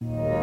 [0.00, 0.33] Velkommen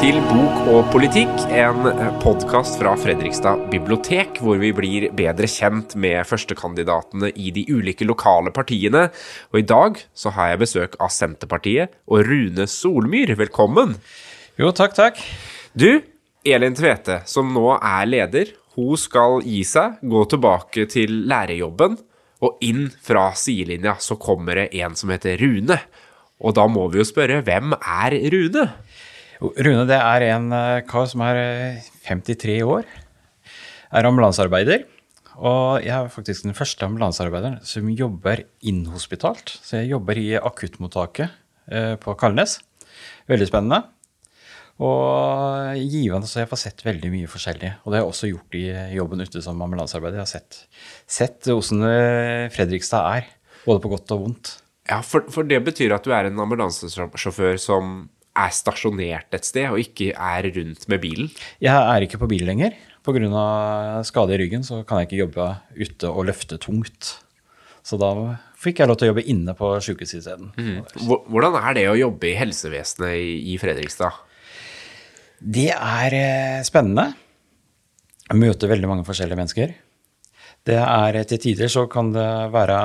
[0.00, 1.84] til Bok og politikk, en
[2.22, 8.48] podkast fra Fredrikstad bibliotek, hvor vi blir bedre kjent med førstekandidatene i de ulike lokale
[8.56, 9.10] partiene.
[9.52, 13.34] Og i dag så har jeg besøk av Senterpartiet og Rune Solmyr.
[13.36, 13.92] Velkommen.
[14.56, 15.20] Jo, takk, takk.
[15.76, 16.00] Du,
[16.48, 22.00] Elin Tvete, som nå er leder, hun skal gi seg, gå tilbake til lærerjobben,
[22.40, 25.76] og inn fra sidelinja så kommer det en som heter Rune.
[26.40, 28.70] Og da må vi jo spørre, hvem er Rune?
[29.40, 32.88] Rune det er en uh, kar som er uh, 53 år.
[33.90, 34.84] Er ambulansearbeider.
[35.40, 39.54] Og jeg er faktisk den første ambulansearbeideren som jobber inhospitalt.
[39.64, 41.32] Så jeg jobber i akuttmottaket
[41.72, 42.58] uh, på Kalnes.
[43.30, 43.80] Veldig spennende.
[44.80, 47.74] Og givende, så jeg får sett veldig mye forskjellig.
[47.80, 48.64] Og det har jeg også gjort i
[48.96, 50.20] jobben ute som ambulansearbeider.
[50.20, 50.62] Jeg har sett,
[51.04, 53.34] sett hvordan Fredrikstad er,
[53.66, 54.54] både på godt og vondt.
[54.88, 59.68] Ja, for, for det betyr at du er en ambulansesjåfør som er stasjonert et sted,
[59.72, 61.30] og ikke er rundt med bilen?
[61.62, 62.76] Jeg er ikke på bil lenger.
[63.00, 64.02] Pga.
[64.04, 65.46] skade i ryggen så kan jeg ikke jobbe
[65.80, 67.14] ute og løfte tungt.
[67.82, 68.10] Så da
[68.60, 70.50] fikk jeg lov til å jobbe inne på sjukehuset isteden.
[70.56, 70.82] Mm.
[71.32, 74.20] Hvordan er det å jobbe i helsevesenet i Fredrikstad?
[75.40, 77.14] Det er eh, spennende.
[78.28, 79.72] Jeg møter veldig mange forskjellige mennesker.
[80.68, 82.76] Det er Til tider så kan det være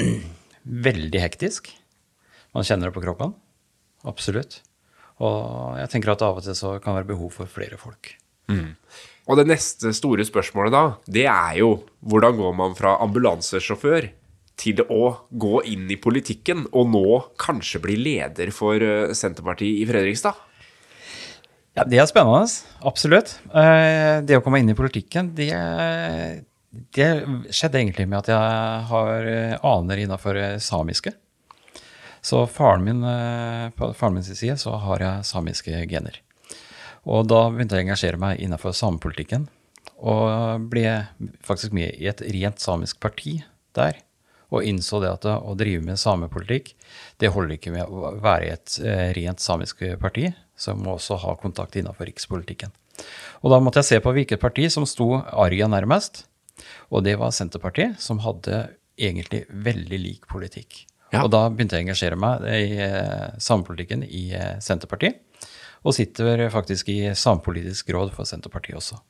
[0.88, 1.68] veldig hektisk.
[2.56, 3.36] Man kjenner det på kroppen.
[4.08, 4.62] Absolutt.
[5.20, 8.14] Og jeg tenker at av og til så kan det være behov for flere folk.
[8.50, 8.72] Mm.
[9.30, 11.74] Og det neste store spørsmålet da, det er jo
[12.08, 14.08] hvordan går man fra ambulansesjåfør
[14.60, 17.06] til å gå inn i politikken og nå
[17.40, 20.46] kanskje bli leder for eh, Senterpartiet i Fredrikstad?
[21.78, 22.44] Ja, Det er spennende.
[22.84, 23.36] Absolutt.
[23.54, 25.52] Eh, det å komme inn i politikken, det,
[26.96, 27.08] det
[27.54, 31.14] skjedde egentlig med at jeg har eh, aner innafor samiske.
[32.22, 36.20] Så faren min, eh, på faren min sin side så har jeg samiske gener.
[37.08, 39.48] Og da begynte jeg å engasjere meg innenfor samepolitikken.
[40.00, 41.08] Og ble
[41.44, 43.40] faktisk med i et rent samisk parti
[43.76, 43.96] der.
[44.50, 46.74] Og innså det at å drive med samepolitikk,
[47.22, 51.20] det holder ikke med å være i et eh, rent samisk parti, så må også
[51.22, 52.72] ha kontakt innenfor rikspolitikken.
[53.40, 56.26] Og da måtte jeg se på hvilket parti som sto Arja nærmest.
[56.90, 58.66] Og det var Senterpartiet, som hadde
[59.00, 60.84] egentlig veldig lik politikk.
[61.10, 61.24] Ja.
[61.24, 65.20] Og da begynte jeg å engasjere meg i eh, samepolitikken i eh, Senterpartiet.
[65.80, 69.00] Og sitter faktisk i samepolitisk råd for Senterpartiet også.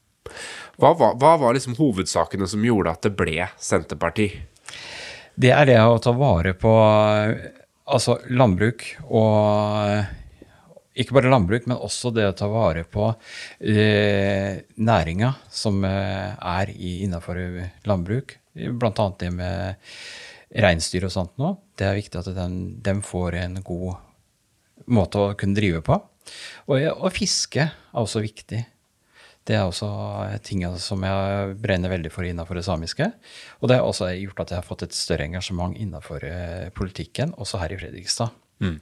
[0.81, 4.31] Hva, var, hva var liksom hovedsakene som gjorde at det ble Senterparti?
[5.41, 6.73] Det er det å ta vare på
[7.91, 10.07] altså landbruk og
[11.01, 13.07] ikke bare landbruk, men også det å ta vare på
[13.63, 17.39] eh, næringa som eh, er innafor
[17.89, 18.37] landbruk.
[18.53, 19.87] Blant annet det med
[20.51, 21.55] reinsdyr og sånt nå.
[21.79, 22.31] Det er viktig at
[22.87, 25.99] de får en god måte å kunne drive på.
[26.71, 28.61] Og, og fiske er også viktig.
[29.47, 29.89] Det er også
[30.47, 33.09] ting som jeg brenner veldig for innenfor det samiske.
[33.61, 37.33] Og det har også gjort at jeg har fått et større engasjement innenfor eh, politikken,
[37.41, 38.37] også her i Fredrikstad.
[38.61, 38.79] Mm.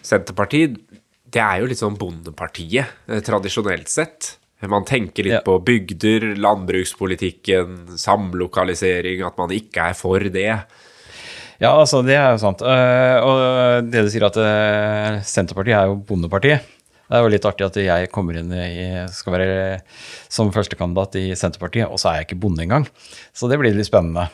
[0.00, 0.78] Senterpartiet,
[1.30, 4.34] det er jo litt sånn bondepartiet, eh, tradisjonelt sett.
[4.68, 5.44] Man tenker litt ja.
[5.44, 10.52] på bygder, landbrukspolitikken, samlokalisering, at man ikke er for det.
[11.60, 12.62] Ja, altså, det er jo sant.
[12.64, 16.64] Uh, og det du sier at uh, Senterpartiet er jo bondepartiet.
[17.10, 19.54] Det er jo litt artig at jeg kommer inn i, skal være
[20.30, 22.86] som førstekandidat i Senterpartiet, og så er jeg ikke bonde engang.
[23.34, 24.28] Så det blir litt spennende.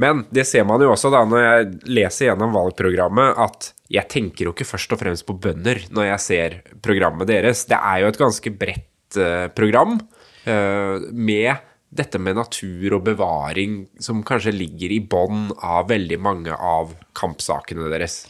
[0.00, 4.46] Men det ser man jo også da når jeg leser gjennom valgprogrammet, at jeg tenker
[4.46, 7.66] jo ikke først og fremst på bønder når jeg ser programmet deres.
[7.68, 9.98] Det er jo et ganske bredt uh, program
[10.40, 11.50] med
[11.90, 17.90] dette med natur og bevaring som kanskje ligger i bånn av veldig mange av kampsakene
[17.90, 18.22] deres?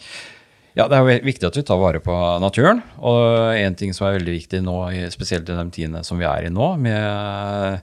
[0.79, 2.81] Ja, det er jo viktig at vi tar vare på naturen.
[3.03, 4.77] Og en ting som er veldig viktig nå,
[5.13, 7.83] spesielt i de tidene som vi er i nå, med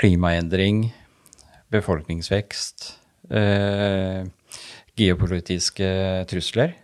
[0.00, 0.86] klimaendring,
[1.74, 2.86] befolkningsvekst,
[3.34, 4.22] eh,
[4.98, 5.90] geopolitiske
[6.30, 6.76] trusler,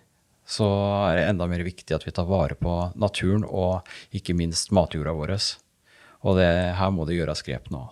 [0.47, 0.67] så
[1.09, 5.15] er det enda mer viktig at vi tar vare på naturen og ikke minst matjorda
[5.17, 5.35] vår.
[6.27, 7.87] Og det, her må det gjøres grep nå.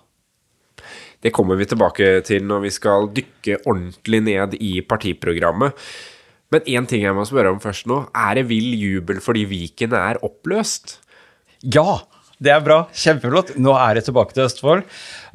[1.24, 5.72] Det kommer vi tilbake til når vi skal dykke ordentlig ned i partiprogrammet.
[6.52, 8.02] Men én ting jeg må spørre om først nå.
[8.12, 10.98] Er det vill jubel fordi Viken er oppløst?
[11.64, 12.04] Ja!
[12.44, 12.80] Det er bra.
[12.92, 13.54] Kjempeflott.
[13.62, 14.82] Nå er det tilbake til Østfold,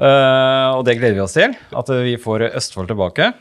[0.04, 1.56] uh, og det gleder vi oss til.
[1.74, 3.32] At vi får Østfold tilbake.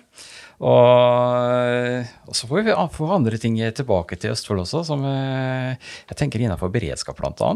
[0.58, 5.76] Og, og, så får vi få andre ting tilbake til Østfold også, som eh,
[6.08, 7.52] jeg tenker innenfor beredskap bl.a.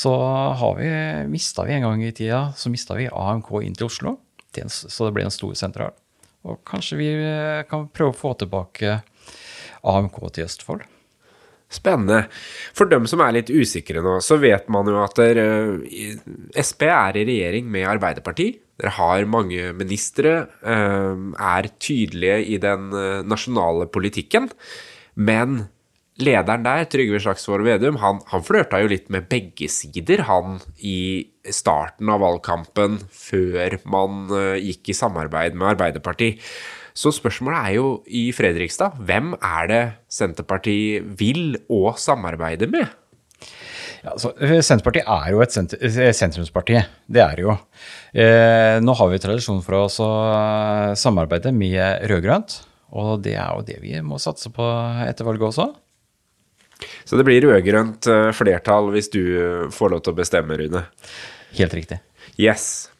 [0.00, 0.12] Så
[0.60, 0.90] har vi,
[1.28, 4.16] mista vi en gang i tida så vi AMK inn til Oslo,
[4.54, 5.92] så det ble en stor sentral.
[6.48, 9.02] Og kanskje vi eh, kan prøve å få tilbake
[9.84, 10.86] AMK til Østfold.
[11.70, 12.24] Spennende.
[12.74, 15.38] For dem som er litt usikre nå, så vet man jo at der,
[16.58, 18.58] Sp er i regjering med Arbeiderpartiet.
[18.80, 20.32] Dere har mange ministre,
[20.64, 24.48] eh, er tydelige i den eh, nasjonale politikken.
[25.14, 25.68] Men
[26.24, 31.26] lederen der, Trygve Slagsvold Vedum, han, han flørta jo litt med begge sider, han, i
[31.52, 36.42] starten av valgkampen, før man eh, gikk i samarbeid med Arbeiderpartiet.
[36.96, 42.88] Så spørsmålet er jo i Fredrikstad, hvem er det Senterpartiet vil og samarbeide med?
[44.00, 44.32] Ja, så,
[44.64, 47.54] Senterpartiet er jo et sentrumsparti, det er det jo.
[48.16, 50.10] Eh, nå har vi tradisjon for å
[50.98, 52.62] samarbeide med rød-grønt,
[52.96, 54.66] og det er jo det vi må satse på
[55.04, 55.68] etter valget også.
[57.04, 59.22] Så det blir rød-grønt eh, flertall hvis du
[59.74, 60.86] får lov til å bestemme, Rune?
[61.58, 62.00] Helt riktig.
[62.40, 62.90] Yes.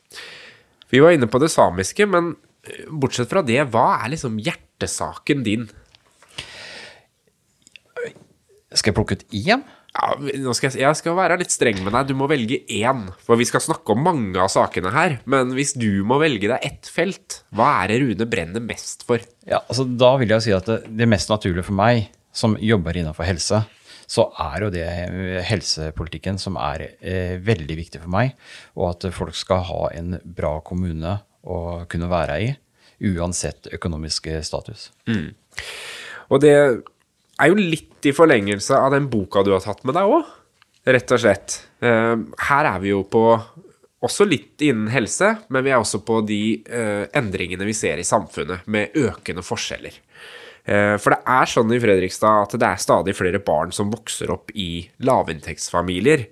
[0.90, 2.34] Vi var inne på det samiske, men
[2.66, 5.68] eh, bortsett fra det, hva er liksom hjertesaken din?
[8.70, 9.62] Skal jeg plukke ut én?
[9.90, 10.12] Ja,
[10.54, 12.12] skal jeg, jeg, skal være litt streng med deg.
[12.12, 13.08] Du må velge én.
[13.26, 15.16] For vi skal snakke om mange av sakene her.
[15.30, 19.22] Men hvis du må velge deg ett felt, hva er det Rune brenner mest for?
[19.48, 22.96] Ja, altså Da vil jeg si at det, det mest naturlige for meg, som jobber
[22.96, 23.62] innenfor helse,
[24.10, 24.86] så er jo det
[25.46, 28.34] helsepolitikken som er eh, veldig viktig for meg.
[28.74, 31.60] Og at folk skal ha en bra kommune å
[31.90, 32.50] kunne være i,
[33.14, 34.90] uansett økonomisk status.
[35.08, 35.30] Mm.
[36.30, 36.54] Og det
[37.40, 40.28] er jo litt i forlengelse av den boka du har tatt med deg òg,
[40.90, 41.60] rett og slett.
[41.84, 42.16] Eh,
[42.50, 43.24] her er vi jo på
[44.00, 48.06] også litt innen helse, men vi er også på de eh, endringene vi ser i
[48.06, 49.98] samfunnet, med økende forskjeller.
[50.64, 54.32] Eh, for det er sånn i Fredrikstad at det er stadig flere barn som vokser
[54.34, 56.26] opp i lavinntektsfamilier.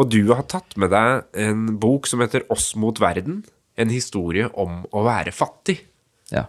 [0.00, 3.42] Og du har tatt med deg en bok som heter Oss mot verden.
[3.76, 5.78] En historie om å være fattig.
[6.32, 6.46] Ja.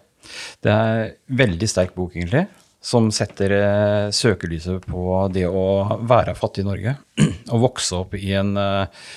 [0.63, 2.47] Det er en veldig sterk bok, egentlig
[2.87, 6.93] som setter eh, søkelyset på det å være fattig i Norge.
[7.51, 9.09] Og vokse opp i en eh,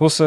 [0.00, 0.18] hos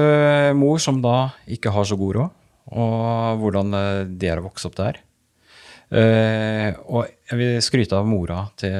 [0.55, 2.35] mor som da ikke har så god råd,
[2.71, 3.73] og hvordan
[4.15, 5.01] det er å vokse opp der.
[5.87, 8.73] Og jeg vil skryte av mora til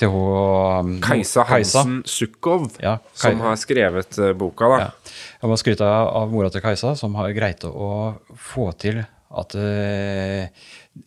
[0.00, 4.78] til hun Kajsa Hansen Sukkov, ja, som har skrevet boka, da.
[4.80, 5.16] Ja.
[5.42, 7.90] Jeg må skryte av mora til Kajsa, som har greit å
[8.32, 9.56] få til at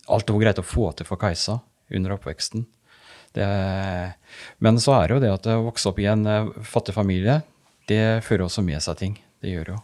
[0.06, 1.58] alt hun greide å få til for Kajsa
[1.94, 2.66] under oppveksten.
[3.34, 3.46] Det,
[4.62, 7.40] men så er det jo det at å vokse opp i en eh, fattig familie,
[7.90, 9.16] det fører også med seg ting.
[9.42, 9.78] Det gjør jo.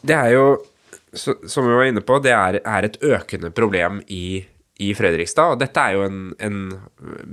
[0.00, 0.46] Det er jo,
[1.12, 4.42] som vi var inne på, det er, er et økende problem i,
[4.78, 5.54] i, Fredrikstad.
[5.54, 6.60] Og dette er jo en, en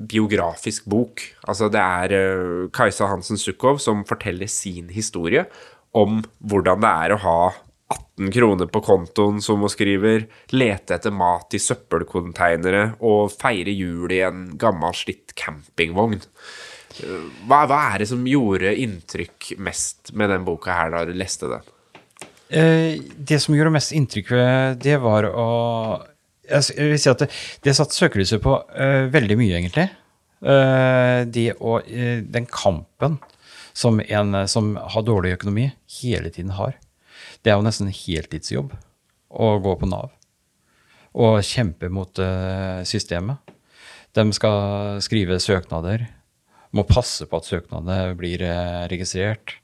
[0.09, 1.23] biografisk bok.
[1.47, 5.45] Altså det er uh, Kajsa Hansen Sukhov som forteller sin historie
[5.97, 7.39] om hvordan det er å ha
[7.87, 14.11] 18 kroner på kontoen, som hun skriver, lete etter mat i søppelkonteinere og feire jul
[14.11, 16.19] i en gammel, slitt campingvogn.
[17.47, 21.49] Hva, hva, er det som gjorde inntrykk mest med den boka her da du leste
[21.51, 21.73] den?
[22.49, 24.31] Eh, det som gjorde mest inntrykk,
[24.79, 25.47] det var å
[26.47, 27.27] Jeg vil si at det,
[27.65, 29.89] det satt søkelyset på uh, veldig mye, egentlig.
[30.39, 33.17] Uh, det og uh, den kampen
[33.75, 35.67] som en som har dårlig økonomi,
[35.99, 36.77] hele tiden har.
[37.43, 38.71] Det er jo nesten heltidsjobb
[39.27, 40.13] å gå på Nav
[41.17, 42.19] og kjempe mot
[42.85, 43.53] systemet.
[44.13, 46.03] De skal skrive søknader,
[46.73, 48.43] må passe på at søknadene blir
[48.91, 49.55] registrert.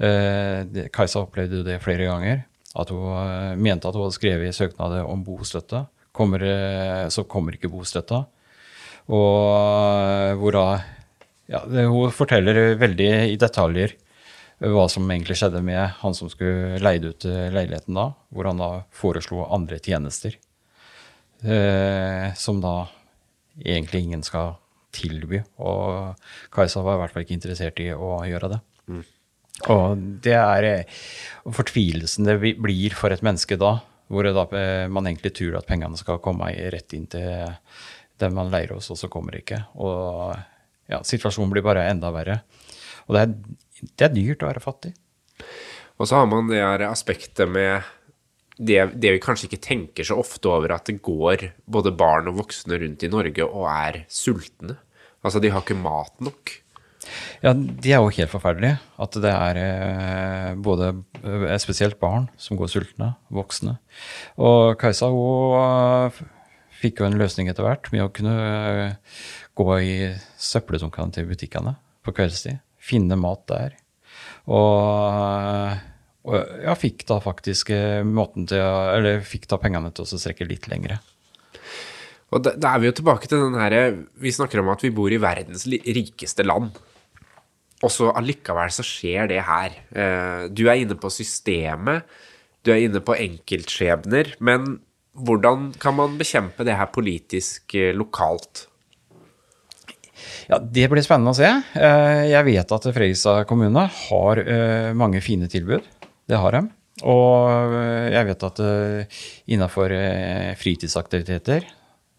[0.00, 2.44] Uh, Kajsa opplevde det flere ganger.
[2.74, 5.84] At hun mente at hun hadde skrevet søknader om bostøtte.
[6.14, 6.42] Kommer,
[7.10, 8.24] så kommer ikke bostøtta.
[9.10, 10.66] Og hvor da
[11.50, 13.94] ja, Hun forteller veldig i detaljer
[14.62, 18.60] hva som egentlig skjedde med han som skulle leide ut eh, leiligheten da, hvor han
[18.62, 20.36] da foreslo andre tjenester.
[21.42, 22.86] Eh, som da
[23.60, 24.54] egentlig ingen skal
[24.94, 25.42] tilby.
[25.58, 26.14] Og
[26.54, 28.60] Kajsa var i hvert fall ikke interessert i å gjøre det.
[29.70, 31.02] Og det er eh,
[31.46, 33.76] fortvilelsen det blir for et menneske da,
[34.12, 37.54] hvor da, eh, man egentlig tror at pengene skal komme rett inn til
[38.20, 39.60] den man leier hos, og så kommer det ikke.
[39.82, 40.34] Og
[40.90, 42.42] ja, situasjonen blir bare enda verre.
[43.06, 43.36] Og det er
[43.92, 44.94] det er dyrt å være fattig.
[45.98, 47.84] Og så har man det her aspektet med
[48.54, 52.38] det, det, vi kanskje ikke tenker så ofte over, at det går både barn og
[52.44, 54.78] voksne rundt i Norge og er sultne.
[55.24, 56.52] Altså, de har ikke mat nok.
[57.44, 58.78] Ja, de er jo helt forferdelige.
[59.00, 60.90] At det er eh, både
[61.22, 63.76] eh, spesielt barn som går sultne, voksne.
[64.40, 66.20] Og Kajsa eh,
[66.80, 68.94] fikk jo en løsning etter hvert med å kunne
[69.54, 69.96] gå i
[70.40, 72.62] søppeldunkene til butikkene på kveldstid.
[72.84, 73.76] Finne mat der.
[74.44, 75.78] Og,
[76.28, 77.70] og ja, fikk da faktisk
[78.04, 80.98] måten til å Eller fikk da pengene til å strekke litt lengre.
[82.34, 83.84] Og da, da er vi jo tilbake til den herre
[84.20, 86.74] Vi snakker om at vi bor i verdens rikeste land.
[87.84, 89.76] Og så allikevel så skjer det her.
[89.92, 92.04] Eh, Du er inne på systemet,
[92.64, 94.78] du er inne på enkeltskjebner, men
[95.14, 98.66] hvordan kan man bekjempe det her politisk eh, lokalt?
[100.48, 101.50] Ja, Det blir spennende å se.
[101.76, 104.42] Eh, Jeg vet at Fredrikstad kommune har
[104.94, 105.84] mange fine tilbud.
[106.28, 106.68] Det har de.
[107.04, 107.72] Og
[108.14, 108.60] jeg vet at
[109.50, 109.90] innafor
[110.56, 111.66] fritidsaktiviteter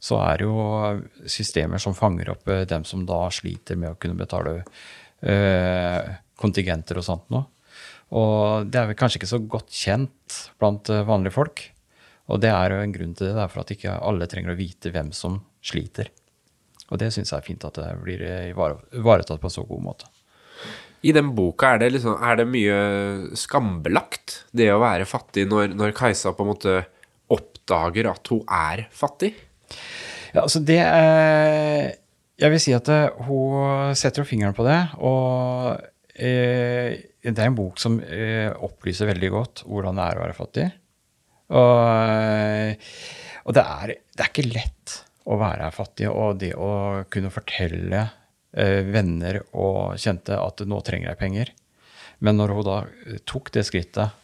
[0.04, 4.20] så er det jo systemer som fanger opp dem som da sliter med å kunne
[4.20, 4.66] betale
[6.40, 7.48] kontingenter og sånt noe.
[8.16, 11.64] Og det er vel kanskje ikke så godt kjent blant eh, vanlige folk.
[12.30, 14.54] Og det er jo en grunn til det, det er for at ikke alle trenger
[14.54, 16.10] å vite hvem som sliter.
[16.90, 19.84] Og det syns jeg er fint at det blir ivare- ivaretatt på en så god
[19.86, 20.10] måte.
[21.06, 22.78] I den boka er det, liksom, er det mye
[23.38, 26.78] skambelagt, det å være fattig, når, når Kajsa på en måte
[27.34, 29.36] oppdager at hun er fattig?
[30.34, 31.94] Ja, altså det er
[32.36, 34.80] Jeg vil si at eh, hun setter jo fingeren på det.
[35.00, 35.80] Og
[36.20, 40.38] eh, det er en bok som eh, opplyser veldig godt hvordan det er å være
[40.38, 40.66] fattig.
[41.56, 42.86] Og,
[43.46, 44.96] og det, er, det er ikke lett
[45.30, 48.02] å være fattig, og det å kunne fortelle
[48.56, 51.52] venner og kjente at nå trenger jeg penger.
[52.26, 52.78] Men når hun da
[53.28, 54.22] tok det skrittet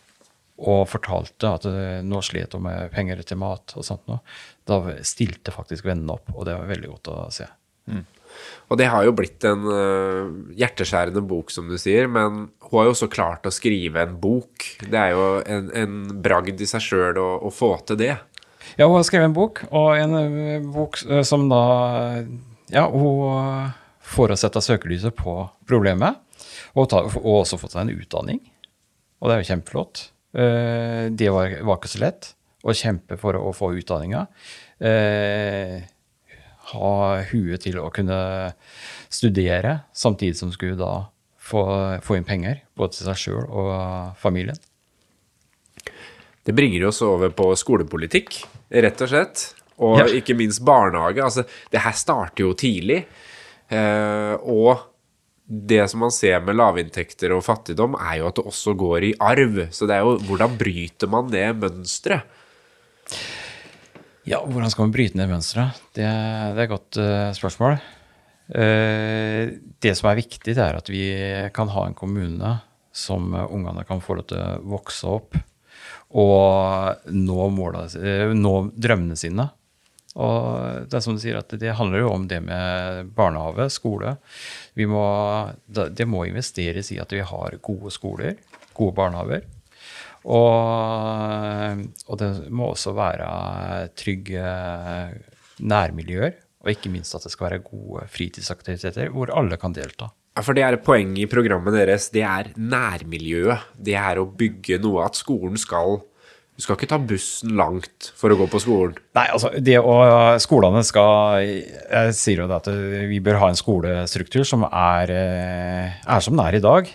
[0.61, 1.67] og fortalte at
[2.07, 4.21] nå slet hun med penger til mat og sånt noe,
[4.65, 7.49] da stilte faktisk vennene opp, og det var veldig godt å se.
[8.71, 12.87] Og det har jo blitt en uh, hjerteskjærende bok, som du sier, men hun har
[12.87, 14.67] jo også klart å skrive en bok.
[14.85, 18.13] Det er jo en, en bragd i seg sjøl å, å få til det.
[18.77, 21.63] Ja, hun har skrevet en bok, og en eh, bok eh, som da
[22.71, 23.73] Ja, hun
[24.07, 25.35] får å sette søkelyset på
[25.67, 26.21] problemet,
[26.71, 28.39] og, ta, og også fått seg en utdanning.
[29.19, 30.05] Og det er jo kjempeflott.
[30.31, 32.29] Det var, var ikke så lett
[32.63, 34.23] å kjempe for å få utdanninga.
[34.81, 35.81] Eh,
[36.71, 38.17] ha huet til å kunne
[39.11, 40.91] studere, samtidig som skulle da
[41.41, 41.63] få,
[42.05, 43.71] få inn penger, både til seg sjøl og
[44.21, 44.57] familien.
[46.43, 48.39] Det bringer oss over på skolepolitikk,
[48.73, 49.43] rett og slett.
[49.81, 50.05] Og Ja.
[50.05, 51.21] ikke minst barnehage.
[51.23, 53.03] Altså, det her starter jo tidlig.
[53.69, 54.87] Eh, og
[55.47, 59.13] det som man ser med lavinntekter og fattigdom, er jo at det også går i
[59.19, 59.67] arv.
[59.73, 62.23] Så det er jo hvordan bryter man det mønsteret?
[64.27, 65.79] Ja, hvordan skal man bryte ned mønsteret?
[65.97, 67.79] Det, det er et godt uh, spørsmål.
[68.51, 71.05] Uh, det som er viktig, det er at vi
[71.55, 72.59] kan ha en kommune
[72.91, 75.39] som ungene kan få lov til å vokse opp
[76.11, 79.47] og nå, måla, eh, nå drømmene sine.
[80.19, 84.17] Og det er som du sier, at det handler jo om det med barnehage, skole.
[84.91, 85.05] Må,
[85.71, 88.35] det må investeres i at vi har gode skoler,
[88.75, 89.47] gode barnehager.
[90.25, 93.29] Og, og det må også være
[93.97, 94.43] trygge
[95.61, 96.37] nærmiljøer.
[96.61, 100.11] Og ikke minst at det skal være gode fritidsaktiviteter hvor alle kan delta.
[100.37, 103.65] Ja, For det er poeng i programmet deres, det er nærmiljøet.
[103.75, 106.03] Det er å bygge noe at skolen skal
[106.51, 108.93] Du skal ikke ta bussen langt for å gå på skolen.
[109.17, 109.95] Nei, altså det å
[110.43, 112.69] Skolene skal Jeg sier jo det at
[113.09, 116.91] vi bør ha en skolestruktur som er, eh, er som den er i dag.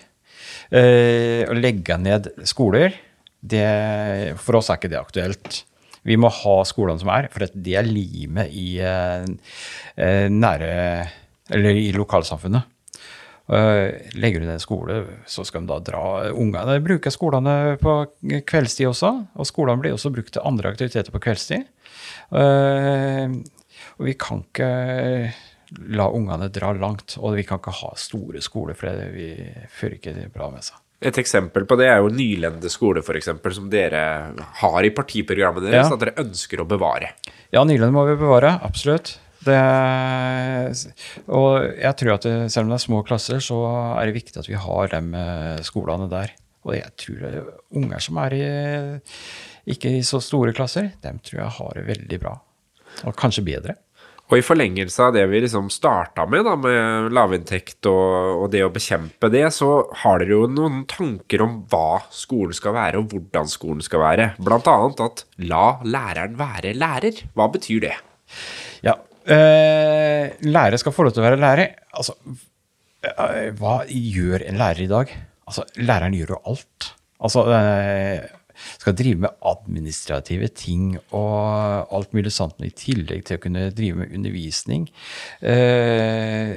[0.71, 2.95] Eh, Å legge ned skoler,
[3.51, 5.65] det, for oss er ikke det aktuelt.
[6.07, 9.27] Vi må ha skolene som er, for det er limet i eh,
[9.99, 11.13] eh,
[11.51, 12.73] i lokalsamfunnet.
[13.47, 16.79] Eh, Legger du ned skole, så skal de da dra ungene.
[16.85, 21.67] Bruker skolene på kveldstid også, og skolene blir også brukt til andre aktiviteter på kveldstid.
[23.97, 24.71] Og vi kan ikke
[25.91, 30.31] la ungene dra langt, og vi kan ikke ha store skoler, for det fører ikke
[30.35, 30.86] bra med seg.
[31.03, 35.67] Et eksempel på det er jo Nylende skole, for eksempel, som dere har i partiprogrammet
[35.69, 35.93] deres, Ja.
[35.93, 37.11] at dere ønsker å bevare.
[37.53, 39.19] Ja, Nylende må vi bevare, absolutt.
[39.47, 39.59] Det,
[41.31, 43.59] og jeg tror at det, selv om det er små klasser, så
[44.01, 46.33] er det viktig at vi har de eh, skolene der.
[46.67, 48.47] Og jeg tror det er unger som er i
[49.71, 52.35] ikke i så store klasser, dem tror jeg har det veldig bra.
[53.07, 53.77] Og kanskje bedre.
[54.27, 58.65] Og i forlengelse av det vi liksom starta med, da, med lavinntekt og, og det
[58.67, 59.69] å bekjempe det, så
[60.03, 64.33] har dere jo noen tanker om hva skolen skal være, og hvordan skolen skal være.
[64.43, 67.23] Blant annet at la læreren være lærer.
[67.39, 67.95] Hva betyr det?
[68.83, 68.97] Ja.
[69.31, 71.77] øh, lærer skal få lov til å være lærer.
[71.95, 75.15] Altså, øh, Hva gjør en lærer i dag?
[75.47, 76.91] Altså, Læreren gjør jo alt.
[77.23, 78.27] Altså, eh,
[78.79, 84.01] skal drive med administrative ting og alt mulig sånt, i tillegg til å kunne drive
[84.03, 84.89] med undervisning.
[85.45, 86.57] Eh,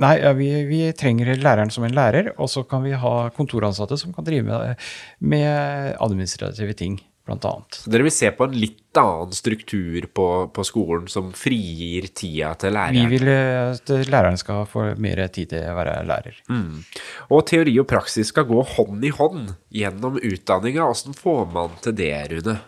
[0.00, 3.98] nei, ja, vi, vi trenger læreren som en lærer, og så kan vi ha kontoransatte
[4.00, 4.90] som kan drive med,
[5.20, 7.78] med administrative ting, blant annet.
[7.82, 12.54] Så dere vil se på en litt annen struktur på, på skolen som frigir tida
[12.58, 13.10] til læreren?
[13.10, 16.40] Vi vil eh, at læreren skal få mer tid til å være lærer.
[17.30, 20.88] Og teori og praksis skal gå hånd i hånd gjennom utdanninga.
[20.90, 22.58] Åssen får man til det, Rune?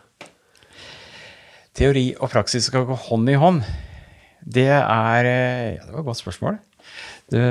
[1.73, 3.63] Teori og praksis skal gå hånd i hånd.
[4.43, 6.61] Det er eh, Ja, det var et godt spørsmål.
[7.33, 7.43] Det,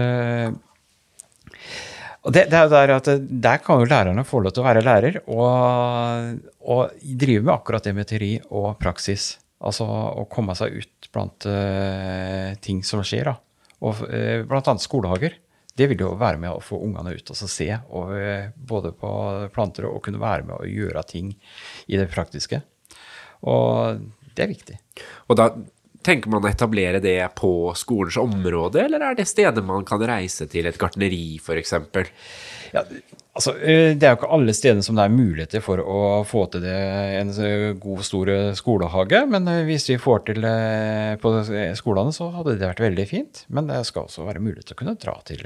[2.21, 3.07] og det, det er jo der at
[3.47, 7.85] der kan jo lærerne få lov til å være lærer og, og drive med akkurat
[7.85, 9.35] det med teori og praksis.
[9.61, 13.31] Altså å komme seg ut blant uh, ting som skjer.
[13.31, 13.35] da.
[13.85, 15.37] Og uh, blant annet skolehager.
[15.77, 18.91] Det vil jo være med å få ungene ut og så se, og, uh, både
[18.97, 19.11] på
[19.55, 21.31] planter og kunne være med å gjøre ting
[21.87, 22.59] i det praktiske.
[23.47, 24.01] Og
[24.35, 24.77] det er viktig.
[25.29, 25.51] Og da
[26.05, 30.47] tenker man å etablere det på skolens område, eller er det stedet man kan reise
[30.49, 31.75] til, et gartneri f.eks.?
[32.71, 32.85] Ja,
[33.35, 36.63] altså, det er jo ikke alle steder som det er muligheter for å få til
[36.63, 36.77] det,
[37.19, 37.33] en
[37.83, 39.25] god, stor eh, skolehage.
[39.31, 41.33] Men hvis vi får til det på
[41.79, 43.43] skolene, så hadde det vært veldig fint.
[43.51, 45.45] Men det skal også være mulighet til å kunne dra til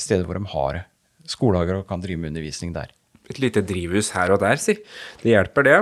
[0.00, 0.82] steder hvor de har
[1.30, 2.90] skolehager og kan drive med undervisning der.
[3.30, 4.76] Et lite drivhus her og der, si.
[5.22, 5.78] Det hjelper, det.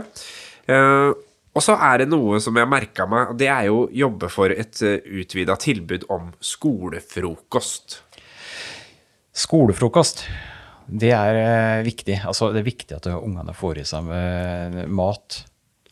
[0.69, 1.13] Eh,
[1.57, 4.53] og så er det noe som jeg merka meg, og det er jo jobbe for
[4.53, 8.03] et utvida tilbud om skolefrokost.
[9.39, 10.25] Skolefrokost,
[10.89, 12.17] det er eh, viktig.
[12.27, 15.43] Altså, det er viktig at ungene får i seg eh, mat.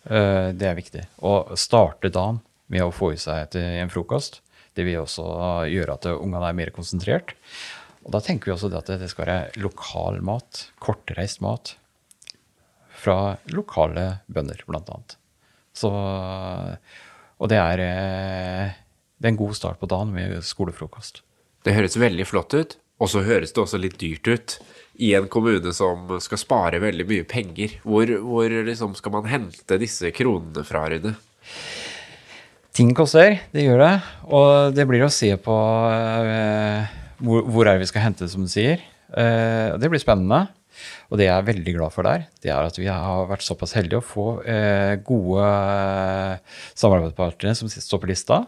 [0.08, 1.04] Eh, det er viktig.
[1.22, 2.40] Å starte dagen
[2.72, 4.40] med å få i seg en frokost,
[4.74, 5.26] det vil også
[5.70, 7.36] gjøre at ungene er mer konsentrert.
[8.02, 11.76] Og da tenker vi også det at det skal være lokal mat, kortreist mat,
[12.96, 15.14] fra lokale bønder, blant annet.
[15.76, 17.84] Så, og det er,
[19.14, 21.22] det er en god start på dagen med skolefrokost.
[21.66, 24.56] Det høres veldig flott ut, og så høres det også litt dyrt ut
[25.04, 27.76] i en kommune som skal spare veldig mye penger.
[27.84, 31.12] Hvor, hvor liksom skal man hente disse kronene fra, Rune?
[32.76, 33.94] Ting koster, det gjør det.
[34.28, 35.56] Og det blir å se på
[35.92, 38.80] eh, hvor, hvor er vi skal hente det, som du sier.
[39.12, 40.46] Eh, det blir spennende.
[41.08, 43.72] Og det jeg er veldig glad for der, det er at vi har vært såpass
[43.76, 48.42] heldige å få eh, gode eh, samarbeidspartnere som står på lista,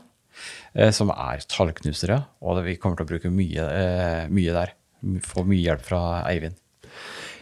[0.94, 2.20] som er tallknusere.
[2.44, 4.74] Og vi kommer til å bruke mye, eh, mye der.
[5.24, 6.58] Få mye hjelp fra Eivind.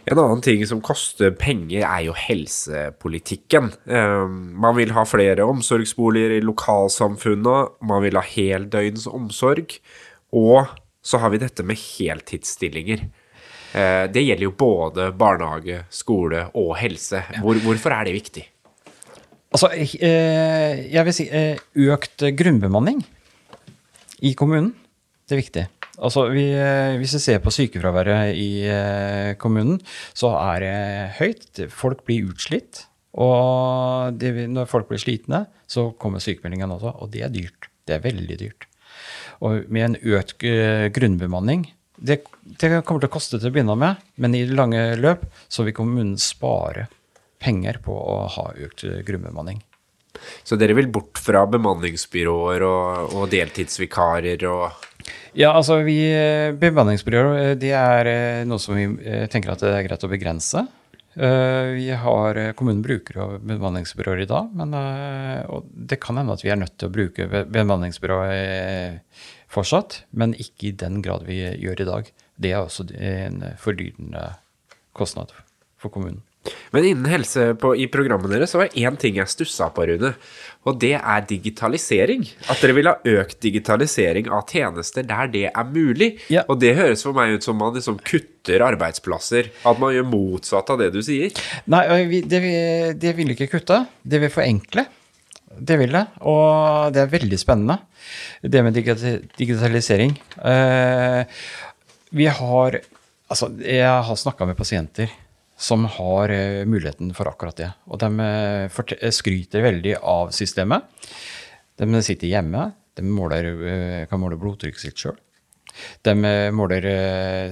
[0.06, 3.72] En annen ting som koster penger, er jo helsepolitikken.
[3.90, 9.80] Eh, man vil ha flere omsorgsboliger i lokalsamfunnet, man vil ha heldøgns omsorg,
[10.30, 10.70] og
[11.02, 13.02] så har vi dette med heltidsstillinger.
[13.74, 17.24] Eh, det gjelder jo både barnehage, skole og helse.
[17.42, 18.46] Hvor, hvorfor er det viktig?
[19.56, 21.58] Altså, eh, jeg vil si eh,
[21.90, 23.02] økt grunnbemanning
[24.22, 24.72] i kommunen.
[25.26, 25.64] Det er viktig.
[25.96, 29.80] Altså, vi, eh, hvis vi ser på sykefraværet i eh, kommunen,
[30.14, 30.76] så er det
[31.18, 31.62] høyt.
[31.72, 32.84] Folk blir utslitt.
[33.16, 36.92] Og det, når folk blir slitne, så kommer sykemeldingen også.
[37.00, 37.70] Og det er dyrt.
[37.88, 38.68] Det er veldig dyrt.
[39.44, 42.20] Og med en økt eh, grunnbemanning det,
[42.60, 45.64] det kommer til å koste til å begynne med, men i det lange løp så
[45.64, 46.90] vil kommunen spare
[47.40, 49.62] penger på å ha økt grunnbemanning.
[50.46, 54.84] Så dere vil bort fra bemanningsbyråer og, og deltidsvikarer og
[55.36, 58.86] Ja, altså vi eh, Bemanningsbyråer eh, det er eh, noe som vi
[59.32, 60.66] tenker at det er greit å begrense.
[61.16, 64.74] Vi har, Kommunen bruker jo bemanningsbyråer i dag, men
[65.48, 68.98] og det kan hende at vi er nødt til å bruke bemanningsbyråer
[69.48, 72.10] fortsatt, men ikke i den grad vi gjør i dag.
[72.36, 74.26] Det er også en fordyrende
[74.92, 75.32] kostnad
[75.80, 76.20] for kommunen.
[76.74, 79.86] Men innen helse på, i programmet deres så var det én ting jeg stussa på,
[79.90, 80.12] Rune.
[80.66, 82.24] Og det er digitalisering.
[82.50, 86.16] At dere vil ha økt digitalisering av tjenester der det er mulig.
[86.32, 86.42] Ja.
[86.50, 89.52] Og det høres for meg ut som man liksom kutter arbeidsplasser.
[89.66, 91.34] At man gjør motsatt av det du sier.
[91.70, 91.84] Nei,
[92.26, 92.42] det,
[92.98, 93.84] det vil ikke kutte.
[94.02, 94.88] Det vil forenkle.
[95.56, 96.04] Det vil det.
[96.26, 97.78] Og det er veldig spennende,
[98.42, 100.18] det med digitalisering.
[100.42, 101.22] Eh,
[102.16, 102.82] vi har
[103.26, 105.10] Altså, jeg har snakka med pasienter
[105.56, 107.70] som har eh, muligheten for akkurat det.
[107.88, 110.84] Og de eh, eh, skryter veldig av systemet.
[111.80, 112.70] De sitter hjemme.
[112.96, 115.18] De måler, kan måle blodtrykket sitt sjøl.
[116.00, 116.14] De
[116.56, 116.86] måler,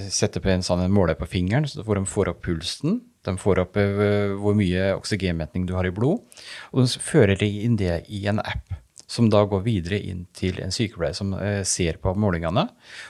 [0.09, 2.95] setter på en sånn måler på fingeren, så de får opp pulsen.
[3.21, 6.25] De får opp hvor mye oksygenmetning du har i blod.
[6.73, 8.73] Og de fører inn det i en app.
[9.05, 12.63] som da går videre inn til en sykepleier som ser på målingene.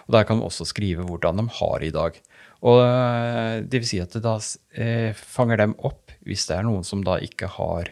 [0.07, 2.19] Og der kan de også skrive hvordan de har i dag.
[2.65, 4.35] Og eh, det vil si at det da
[4.73, 7.91] eh, fanger dem opp hvis det er noen som da ikke har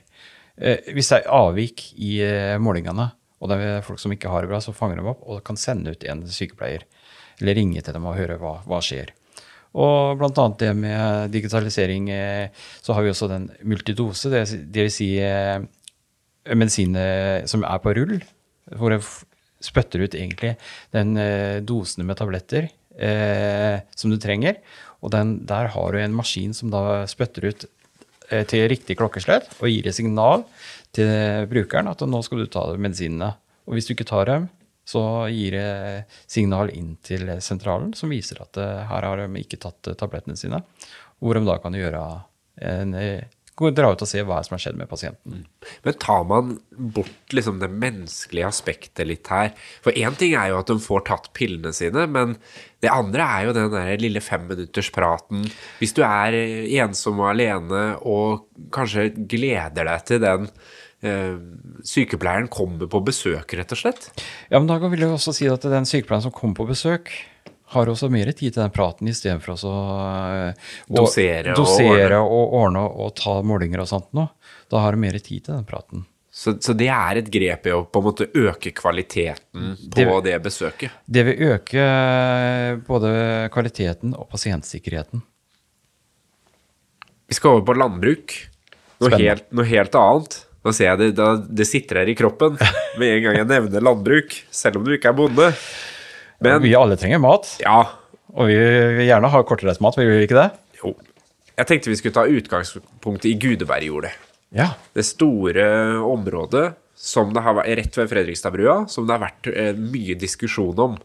[0.58, 2.16] eh, Hvis det er avvik i
[2.58, 3.12] målingene,
[3.44, 5.60] og det er folk som ikke har det bra, så fanger de opp og kan
[5.60, 6.86] sende ut en sykepleier.
[7.42, 9.12] Eller ringe til dem og høre hva, hva skjer.
[9.74, 12.08] Og annet det med digitalisering,
[12.86, 14.44] så har vi også den multidose, det,
[14.86, 15.10] vil si
[16.54, 18.20] medisiner som er på rull,
[18.78, 19.24] hvor f-
[19.64, 20.54] spytter ut egentlig
[20.96, 21.16] den
[21.68, 24.60] dosene med tabletter eh, som du trenger.
[25.04, 27.66] Og den, der har du en maskin som da spytter ut
[28.30, 30.46] eh, til riktig klokkeslett og gir et signal
[30.96, 33.34] til brukeren at nå skal du ta medisinene.
[33.68, 34.50] Og hvis du ikke tar dem,
[34.84, 35.02] så
[35.32, 39.94] gir det signal inn til sentralen som viser at eh, her har de ikke tatt
[40.00, 40.64] tablettene sine.
[41.24, 42.04] Hvor de da kan gjøre
[42.64, 45.44] en eh, Dra ut og se hva som har skjedd med pasienten.
[45.86, 49.52] Men tar man bort liksom det menneskelige aspektet litt her?
[49.86, 52.34] For én ting er jo at de får tatt pillene sine, men
[52.82, 55.46] det andre er jo den der lille femminutterspraten.
[55.78, 56.34] Hvis du er
[56.82, 60.50] ensom og alene og kanskje gleder deg til den
[61.06, 61.38] eh,
[61.86, 64.10] sykepleieren kommer på besøk, rett og slett.
[64.50, 67.14] Ja, men da vil jeg også si at den sykepleieren som kommer på besøk,
[67.74, 72.56] har også mer tid til den praten istedenfor å eh, å Dosere og dosere og
[72.62, 74.28] ordne og ta målinger og sånt nå.
[74.72, 76.06] Da har du mer tid til den praten.
[76.34, 80.24] Så, så det er et grep i å på en måte øke kvaliteten på Det-
[80.26, 80.96] det besøket.
[81.06, 83.12] Det vil øke eh, både
[83.54, 85.22] kvaliteten og pasientsikkerheten.
[87.30, 88.34] Vi skal over på landbruk.
[89.04, 90.40] Noe, helt, noe helt annet.
[90.64, 92.56] Nå ser jeg det, det sitter her i kroppen
[93.00, 95.50] med en gang jeg nevner landbruk, selv om du ikke er bonde.
[96.42, 97.84] Men Vi alle trenger mat, ja,
[98.34, 100.50] og vi vil gjerne ha kortreismat, vil vi ikke det?
[100.82, 100.96] jo.
[101.54, 104.16] Jeg tenkte vi skulle ta utgangspunkt i Gudebergjordet.
[104.58, 104.72] Ja.
[104.94, 105.66] Det store
[106.02, 110.82] området som det har vært rett ved Fredrikstadbrua, som det har vært eh, mye diskusjon
[110.82, 110.98] om.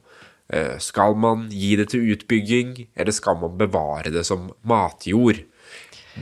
[0.49, 5.43] Eh, skal man gi det til utbygging, eller skal man bevare det som matjord?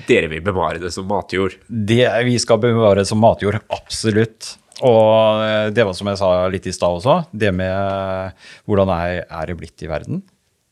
[0.09, 1.55] Dere vil bevare det som matjord.
[1.69, 4.57] Det, vi skal bevare det som matjord, absolutt.
[4.85, 8.93] Og eh, det var som jeg sa litt i stad også, det med eh, hvordan
[8.93, 10.25] er, er det blitt i verden.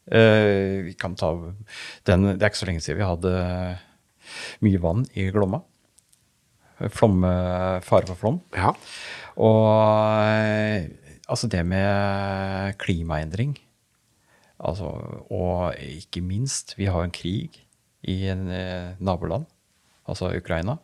[0.04, 1.30] Uh, vi kan ta
[2.04, 3.30] den, Det er ikke så lenge siden vi hadde
[4.60, 5.62] mye vann i Glomma.
[6.92, 8.36] Flom, eh, fare for flom.
[8.52, 8.74] Ja.
[9.40, 9.64] Og
[11.24, 13.54] altså det med klimaendring
[14.60, 14.90] altså,
[15.32, 17.56] Og ikke minst, vi har en krig
[18.04, 18.44] i en
[19.00, 19.46] naboland,
[20.06, 20.76] altså Ukraina,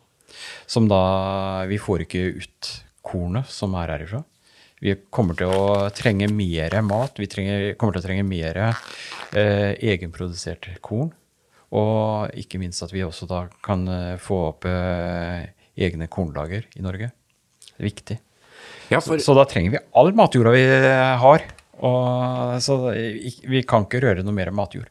[0.65, 2.71] som da Vi får ikke ut
[3.05, 4.21] kornet som er herifra.
[4.81, 7.19] Vi kommer til å trenge mer mat.
[7.21, 11.11] Vi trenger, kommer til å trenge mer eh, egenprodusert korn.
[11.77, 16.83] Og ikke minst at vi også da kan eh, få opp eh, egne kornlager i
[16.83, 17.11] Norge.
[17.67, 18.17] Det er viktig.
[18.89, 20.65] ja, for Så da trenger vi all matjorda vi
[21.21, 21.45] har.
[21.81, 24.89] Og, så vi kan ikke røre noe mer matjord.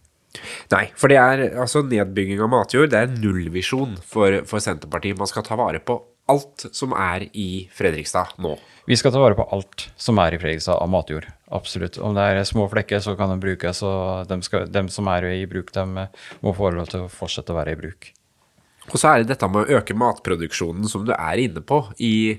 [0.70, 5.18] Nei, for det er altså nedbygging av matjord, det er nullvisjon for, for Senterpartiet.
[5.18, 5.98] Man skal ta vare på
[6.30, 8.54] alt som er i Fredrikstad nå.
[8.90, 11.28] Vi skal ta vare på alt som er i Fredrikstad av matjord.
[11.54, 11.98] Absolutt.
[11.98, 13.82] Om det er små flekker, så kan de brukes.
[13.86, 17.12] Og dem, skal, dem som er i bruk, dem eh, må få lov til å
[17.12, 18.10] fortsette å være i bruk.
[18.90, 21.82] Og så er det dette med å øke matproduksjonen som du er inne på.
[22.02, 22.38] I,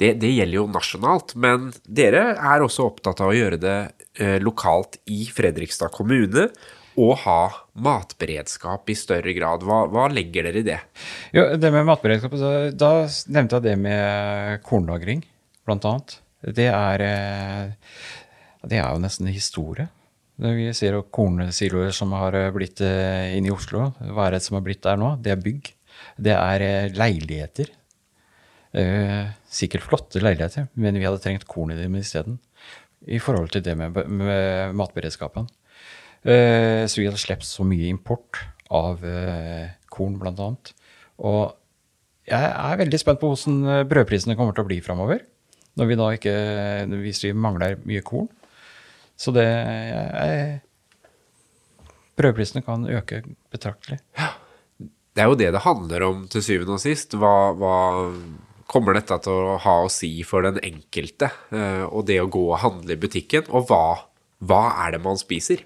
[0.00, 3.78] det, det gjelder jo nasjonalt, men dere er også opptatt av å gjøre det
[4.18, 6.48] eh, lokalt i Fredrikstad kommune.
[7.00, 7.38] Og ha
[7.80, 9.64] matberedskap i større grad.
[9.64, 10.78] Hva, hva legger dere i det?
[11.32, 12.90] Jo, det med matberedskap, da, da
[13.32, 15.22] nevnte jeg det med kornlagring,
[15.64, 16.18] blant annet.
[16.42, 17.98] Det er, eh,
[18.66, 19.88] det er jo nesten historie.
[20.42, 23.92] Vi ser jo kornsiloer som har eh, blitt eh, inne i Oslo.
[24.02, 25.14] Hva er det som har blitt der nå?
[25.22, 25.72] Det er bygg.
[26.18, 27.70] Det er leiligheter.
[29.52, 32.38] Sikkert flotte leiligheter, men vi hadde trengt korn i dem isteden.
[33.04, 35.46] I forhold til det med, med matberedskapen.
[36.22, 38.38] Eh, så vi hadde sluppet så mye import
[38.72, 40.72] av eh, korn, annet.
[41.22, 41.56] Og
[42.28, 45.24] jeg er veldig spent på hvordan eh, brødprisene kommer til å bli framover.
[45.80, 46.32] Når vi da ikke
[47.00, 48.28] Hvis vi mangler mye korn.
[49.16, 50.60] Så det jeg,
[52.20, 53.98] Brødprisene kan øke betraktelig.
[55.16, 57.16] Det er jo det det handler om til syvende og sist.
[57.16, 57.76] Hva, hva
[58.68, 61.30] kommer dette til å ha å si for den enkelte?
[61.88, 63.48] Og det å gå og handle i butikken.
[63.48, 63.96] Og hva,
[64.44, 65.64] hva er det man spiser?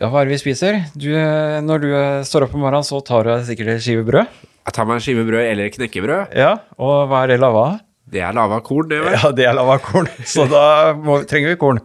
[0.00, 0.78] Ja, hva er det vi spiser?
[0.94, 4.04] Du, eh, når du eh, står opp om morgenen, så tar du sikkert en skive
[4.06, 4.38] brød.
[4.68, 6.36] Jeg tar meg en skive brød eller knekkebrød.
[6.38, 7.80] Ja, Og hva er det lava av?
[8.10, 9.14] Det er lava korn, det vel?
[9.14, 10.08] Ja, det er lava korn.
[10.34, 11.82] Så da må, trenger vi korn.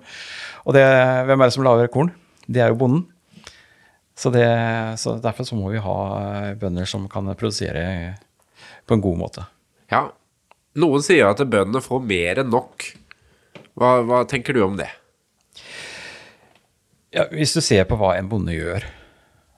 [0.66, 0.86] Og det,
[1.28, 2.10] hvem er det som lager korn?
[2.48, 3.04] Det er jo bonden.
[4.16, 4.46] Så, det,
[5.02, 8.16] så derfor så må vi ha eh, bønder som kan produsere
[8.88, 9.44] på en god måte.
[9.92, 10.06] Ja.
[10.80, 12.86] Noen sier at bøndene får mer enn nok.
[13.76, 14.88] Hva, hva tenker du om det?
[17.16, 18.84] Ja, hvis du ser på hva en bonde gjør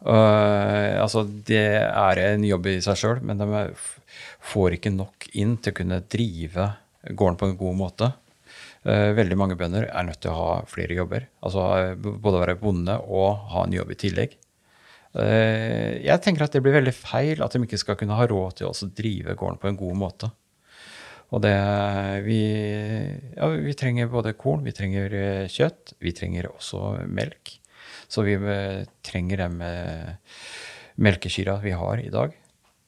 [0.05, 3.63] uh, altså Det er en jobb i seg sjøl, men de
[4.51, 6.69] får ikke nok inn til å kunne drive
[7.07, 8.11] gården på en god måte.
[8.85, 11.25] Uh, veldig mange bønder er nødt til å ha flere jobber.
[11.41, 14.37] Altså både være bonde og ha en jobb i tillegg.
[15.17, 18.61] Uh, jeg tenker at det blir veldig feil at de ikke skal kunne ha råd
[18.61, 20.29] til å drive gården på en god måte.
[21.35, 21.55] Og det
[22.23, 22.41] vi,
[23.35, 27.57] ja, vi trenger både korn, vi trenger eh, kjøtt, vi trenger også melk.
[28.07, 29.71] Så vi eh, trenger de
[31.03, 32.35] melkekyrne vi har i dag.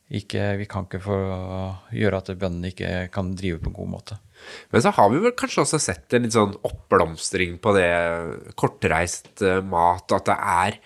[0.10, 1.18] Ikke, vi kan ikke få
[1.94, 4.16] gjøre at bøndene ikke kan drive på en god måte.
[4.72, 7.92] Men så har vi vel kanskje også sett en litt sånn oppblomstring på det
[8.58, 10.10] kortreist eh, mat.
[10.16, 10.80] At det er,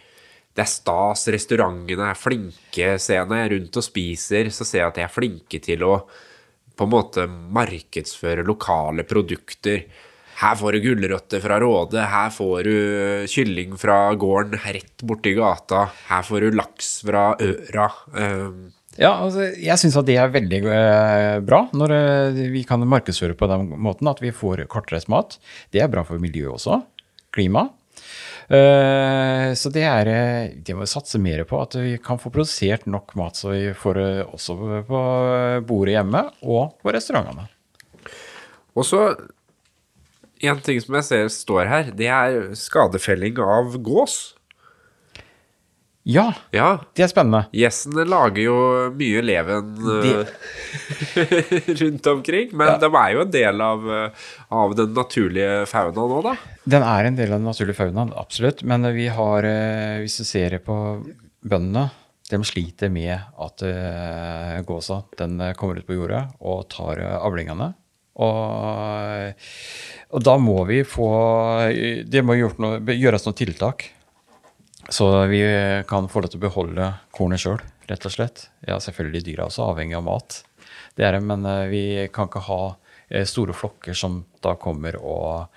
[0.58, 2.94] det er stas, restaurantene er flinke.
[3.00, 5.88] Se når jeg er rundt og spiser, så ser jeg at de er flinke til
[5.88, 5.96] å
[6.78, 9.86] på en måte markedsføre lokale produkter.
[10.40, 12.78] Her får du gulrøtter fra Råde, her får du
[13.30, 17.86] kylling fra gården rett borti gata, her får du laks fra Øra.
[18.18, 21.94] Um, ja, altså, jeg syns at det er veldig uh, bra når
[22.54, 25.38] vi kan markedsføre på den måten at vi får kortreist mat.
[25.74, 26.82] Det er bra for miljøet også.
[27.34, 27.68] Klima.
[28.52, 31.62] Eh, så det er eh, Det må vi satse mer på.
[31.64, 34.58] At vi kan få produsert nok mat så vi får det også
[34.90, 35.04] på
[35.70, 37.48] bordet hjemme og på restaurantene.
[38.74, 39.06] Og så
[40.44, 44.36] En ting som jeg ser står her, det er skadefelling av gås.
[46.04, 47.46] Ja, ja, det er spennende.
[47.56, 48.56] Gjessene lager jo
[48.92, 50.10] mye leven de...
[50.20, 52.52] Eh, rundt omkring.
[52.52, 52.76] Men ja.
[52.82, 56.36] de er jo en del av, eh, av, den naturlige faunaen nå, da?
[56.68, 58.66] Den er en del av den naturlige faunaen, absolutt.
[58.68, 60.78] Men vi har, eh, hvis du ser på
[61.40, 61.88] bøndene,
[62.34, 63.14] de sliter med
[63.46, 63.62] at
[64.66, 67.68] gåsa den kommer ut på jordet og tar avlingene.
[68.24, 69.44] Og,
[70.16, 71.10] og da må vi få
[72.08, 73.86] Det må gjøres noen tiltak
[74.90, 75.44] så vi
[75.88, 78.48] kan få lov til å beholde kornet sjøl, rett og slett.
[78.68, 80.42] Ja, selvfølgelig dyra også avhengig av mat,
[80.96, 82.62] det er det, men eh, vi kan ikke ha
[83.10, 85.50] eh, store flokker som da kommer og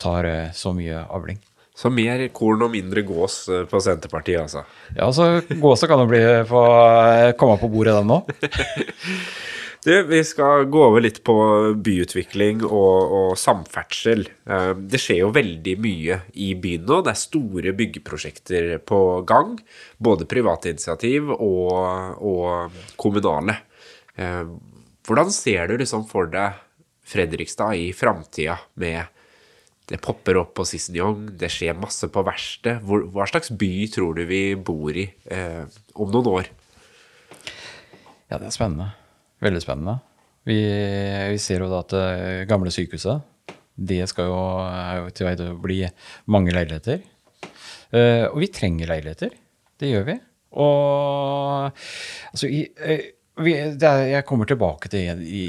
[0.00, 1.38] tar eh, så mye avling.
[1.76, 4.66] Så mer korn og mindre gås på Senterpartiet, altså?
[4.96, 6.64] Ja, så gåsa kan jo bli på,
[7.40, 8.18] komme på bordet, den nå.
[9.80, 11.34] Du, vi skal gå over litt på
[11.80, 14.26] byutvikling og, og, samferdsel.
[14.44, 16.98] Eh, det skjer jo veldig mye i byen nå.
[17.06, 19.54] Det er store byggeprosjekter på gang.
[19.96, 21.72] Både private initiativ og,
[22.20, 23.56] og kommunale.
[24.20, 24.44] Eh,
[25.08, 26.60] hvordan ser du liksom for deg
[27.10, 29.08] Fredrikstad i framtida med
[29.90, 32.84] det popper opp på Cicignon, det skjer masse på verkstedet.
[32.84, 35.64] Hva slags by tror du vi bor i eh,
[35.96, 36.52] om noen år?
[38.30, 38.92] Ja, det er spennende.
[39.40, 39.98] Veldig spennende.
[40.48, 40.56] Vi,
[41.32, 43.26] vi ser jo da at det eh, gamle sykehuset
[43.80, 44.40] det skal jo,
[45.16, 45.78] til vei til å bli
[46.32, 47.00] mange leiligheter.
[47.90, 49.32] Uh, og vi trenger leiligheter.
[49.80, 50.16] Det gjør vi.
[50.60, 51.80] Og
[52.28, 53.06] altså i, uh,
[53.40, 55.44] vi, er, Jeg kommer tilbake til i,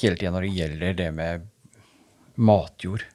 [0.00, 1.46] hele tida når det gjelder det med
[2.42, 3.06] matjord.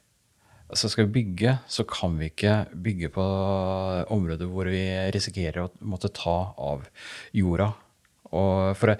[0.72, 3.26] Altså skal vi bygge, så kan vi ikke bygge på
[4.16, 6.88] områder hvor vi risikerer å måtte ta av
[7.36, 7.74] jorda
[8.34, 8.96] og for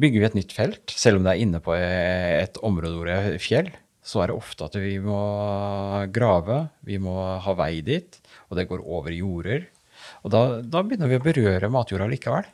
[0.00, 3.18] bygger vi et nytt felt, selv om det er inne på et område hvor det
[3.18, 3.70] er fjell,
[4.04, 5.18] så er det ofte at vi må
[6.12, 8.18] grave, vi må ha vei dit,
[8.50, 9.64] og det går over jorder.
[10.24, 12.44] Og da, da begynner vi å berøre matjorda likevel.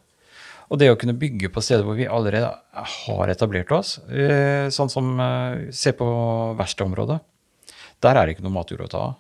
[0.71, 2.53] Og det å kunne bygge på steder hvor vi allerede
[2.95, 6.07] har etablert oss, eh, sånn som eh, Se på
[6.59, 7.19] verkstedområdet.
[8.01, 9.19] Der er det ikke noe matjord å ta av.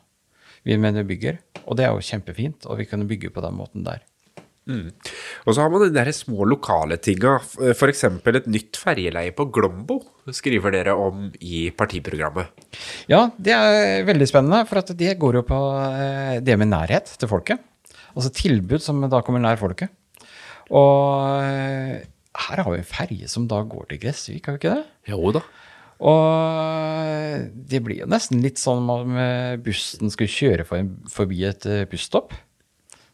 [0.63, 3.83] Vi mener bygger, og det er jo kjempefint, og vi kan bygge på den måten
[3.87, 4.05] der.
[4.71, 4.91] Mm.
[5.47, 7.39] Og så har man de der små lokale tinga.
[7.75, 8.05] F.eks.
[8.07, 9.99] et nytt ferjeleie på Glombo
[10.37, 12.53] skriver dere om i partiprogrammet.
[13.11, 17.31] Ja, det er veldig spennende, for det går jo på eh, det med nærhet til
[17.31, 17.63] folket.
[18.15, 19.91] Altså tilbud som da kommer nær folket.
[20.71, 22.07] Og eh,
[22.47, 24.87] her har vi en ferje som da går til Gressvik, har vi ikke det?
[25.11, 25.43] Jo da.
[26.01, 29.19] Og det blir jo nesten litt sånn om
[29.61, 32.33] bussen skulle kjøre forbi et eh, busstopp.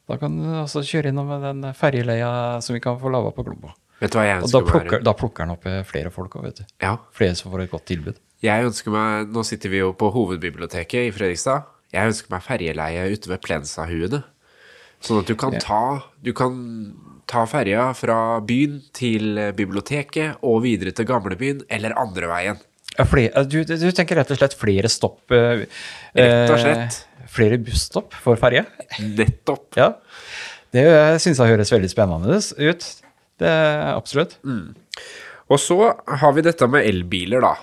[0.06, 2.30] Da kan du altså kjøre innom den ferjeleia
[2.62, 3.72] som vi kan få laga på Glombo.
[3.98, 6.36] Vet du hva jeg ønsker og da plukker, da plukker den opp eh, flere folk
[6.36, 6.68] òg, vet du.
[6.84, 6.92] Ja.
[7.16, 8.20] Flere som får et godt tilbud.
[8.44, 11.66] Jeg ønsker meg, Nå sitter vi jo på hovedbiblioteket i Fredrikstad.
[11.94, 14.22] Jeg ønsker meg ferjeleie ute ved Plensahuene.
[15.02, 15.82] Sånn at du kan ta
[16.24, 16.54] Du kan
[17.28, 22.60] ta ferja fra byen til biblioteket og videre til gamlebyen, eller andre veien.
[23.04, 25.20] Flere, du, du, tenker rett og slett flere stopp?
[25.34, 25.66] Eh,
[26.16, 27.00] rett og slett.
[27.02, 28.64] Eh, flere busstopp for ferje.
[29.04, 29.68] Nettopp.
[29.78, 29.92] Ja.
[30.74, 30.86] Det
[31.22, 32.88] syns jeg høres veldig spennende ut.
[33.40, 33.52] Det
[33.92, 34.38] Absolutt.
[34.46, 34.74] Mm.
[35.52, 37.54] Og så har vi dette med elbiler, da.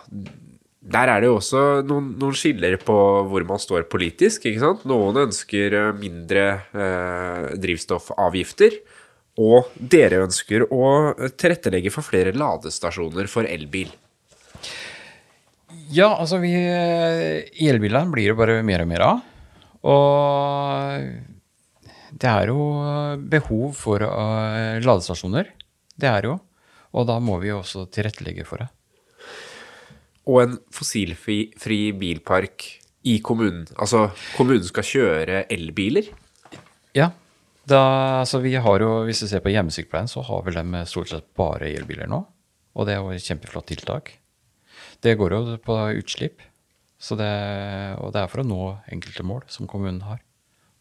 [0.93, 2.96] Der er det jo også noen, noen skiller på
[3.30, 4.46] hvor man står politisk.
[4.50, 4.84] ikke sant?
[4.89, 8.78] Noen ønsker eh, mindre eh, drivstoffavgifter.
[9.43, 10.86] Og dere ønsker å
[11.39, 13.89] tilrettelegge for flere ladestasjoner for elbil.
[15.91, 16.54] Ja, altså vi
[17.67, 19.24] elbilene blir det bare mer og mer av.
[19.84, 21.02] Og
[22.13, 22.67] det er jo
[23.34, 25.50] behov for uh, ladestasjoner.
[26.00, 26.38] Det er jo.
[26.93, 28.69] Og da må vi jo også tilrettelegge for det.
[30.30, 32.67] Og en fossilfri bilpark
[33.10, 33.65] i kommunen.
[33.76, 36.08] Altså, kommunen skal kjøre elbiler?
[36.96, 37.10] Ja.
[37.67, 37.80] Da,
[38.22, 41.28] altså vi har jo, Hvis du ser på hjemmesykepleien, så har vel de stort sett
[41.36, 42.24] bare elbiler nå.
[42.74, 44.15] Og det er jo et kjempeflott tiltak.
[45.04, 46.44] Det går jo på utslipp.
[47.04, 47.32] Det,
[48.00, 48.62] og det er for å nå
[48.94, 50.22] enkelte mål som kommunen har.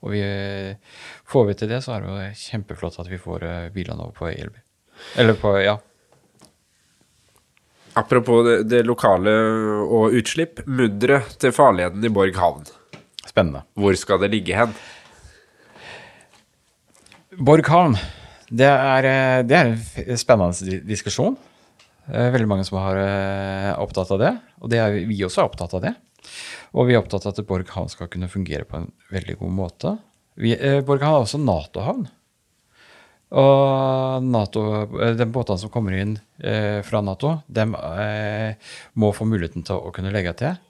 [0.02, 0.22] Og vi,
[1.30, 4.14] får vi til det, så er det jo kjempeflott at vi får eh, bilene over
[4.14, 4.62] på elbil.
[5.18, 5.76] Eller på, ja.
[7.98, 9.35] Apropos det, det lokale
[9.85, 10.62] og utslipp.
[10.66, 12.66] Mudderet til farleden i Borg havn.
[13.26, 13.66] Spennende.
[13.78, 14.74] Hvor skal det ligge hen?
[17.38, 17.96] Borg havn,
[18.50, 19.74] det er, eh, det er
[20.06, 21.38] en spennende diskusjon.
[22.10, 24.32] Veldig mange som er eh, opptatt av det.
[24.62, 25.92] Og det er vi også er opptatt av det.
[26.72, 29.54] Og vi er opptatt av at Borg havn skal kunne fungere på en veldig god
[29.54, 29.94] måte.
[30.40, 32.04] Vi, eh, Borg havn er også Nato-havn.
[33.32, 34.62] Og NATO,
[35.00, 39.80] eh, de båtene som kommer inn eh, fra Nato, de eh, må få muligheten til
[39.80, 40.60] å kunne legge til.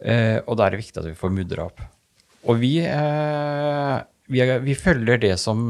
[0.00, 1.80] Eh, og da er det viktig at vi får mudra opp.
[2.48, 3.96] Og vi, eh,
[4.32, 5.66] vi, vi, følger det som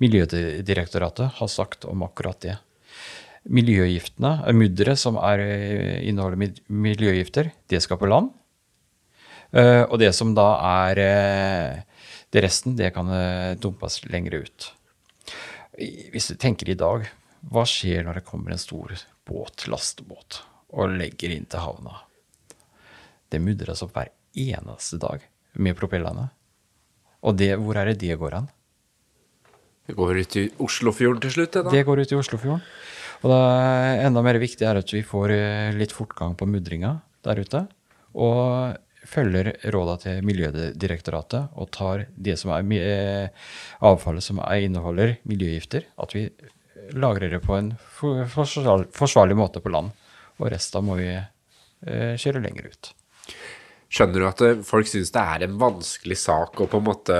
[0.00, 2.56] Miljødirektoratet har sagt om akkurat det
[3.48, 8.30] miljøgiftene, mudderet som er, eh, inneholder miljøgifter, det skal på land.
[9.52, 10.46] Uh, og det som da
[10.88, 10.94] er
[12.32, 13.04] det resten, det kan
[13.60, 14.72] dumpes lengre ut.
[15.76, 17.04] Hvis du tenker i dag,
[17.50, 18.94] hva skjer når det kommer en stor
[19.28, 20.40] båt, lastebåt,
[20.72, 22.00] og legger inn til havna?
[23.28, 25.20] Det mudres opp hver eneste dag
[25.60, 26.30] med propellene.
[27.22, 28.48] Og det, hvor er det det går an?
[29.86, 31.56] Det går ut i Oslofjorden til slutt?
[31.58, 31.70] Da?
[31.70, 32.62] det går ut i Oslofjorden.
[33.22, 37.38] Og er enda mer viktig er at vi får eh, litt fortgang på mudringa der
[37.38, 37.60] ute.
[38.18, 38.74] Og
[39.08, 43.46] følger råda til Miljødirektoratet og tar det som er eh,
[43.86, 46.26] avfallet som inneholder miljøgifter, at vi
[46.98, 49.94] lagrer det på en forsvarlig måte på land.
[50.40, 52.92] Og resten må vi eh, kjøre lenger ut.
[53.92, 57.18] Skjønner du at folk syns det er en vanskelig sak å på en måte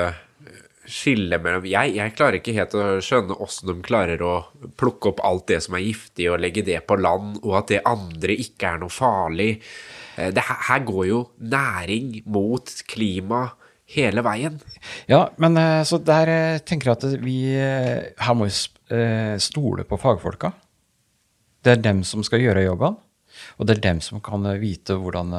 [0.89, 4.35] skille mellom jeg, jeg, klarer ikke helt å skjønne åssen de klarer å
[4.81, 7.83] plukke opp alt det som er giftig, og legge det på land, og at det
[7.89, 9.51] andre ikke er noe farlig.
[10.17, 13.45] Eh, det, her går jo næring mot klima
[13.93, 14.59] hele veien.
[15.11, 19.97] Ja, men eh, så der eh, tenker jeg at vi Her må vi stole på
[19.97, 20.51] fagfolka.
[21.63, 22.99] Det er dem som skal gjøre jobben.
[23.57, 25.31] Og det er dem som kan vite hvordan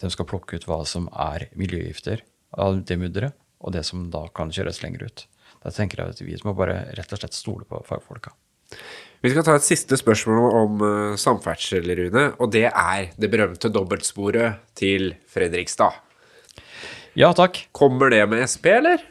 [0.00, 2.24] de skal plukke ut hva som er miljøgifter
[2.58, 5.26] av det mudderet og det som da kan kjøres lenger ut.
[5.60, 8.32] Da tenker jeg at vi må bare rett og slett stole på fagfolka.
[9.20, 12.30] Vi skal ta et siste spørsmål om uh, samferdsel, Rune.
[12.40, 15.98] Og det er det berømte dobbeltsporet til Fredrikstad.
[17.18, 17.58] Ja, takk.
[17.76, 19.02] Kommer det med SP, eller?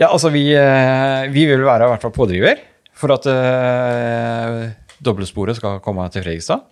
[0.00, 2.64] Ja, altså vi, uh, vi vil være i hvert fall pådriver
[2.98, 6.66] for at uh, dobbeltsporet skal komme til Fredrikstad.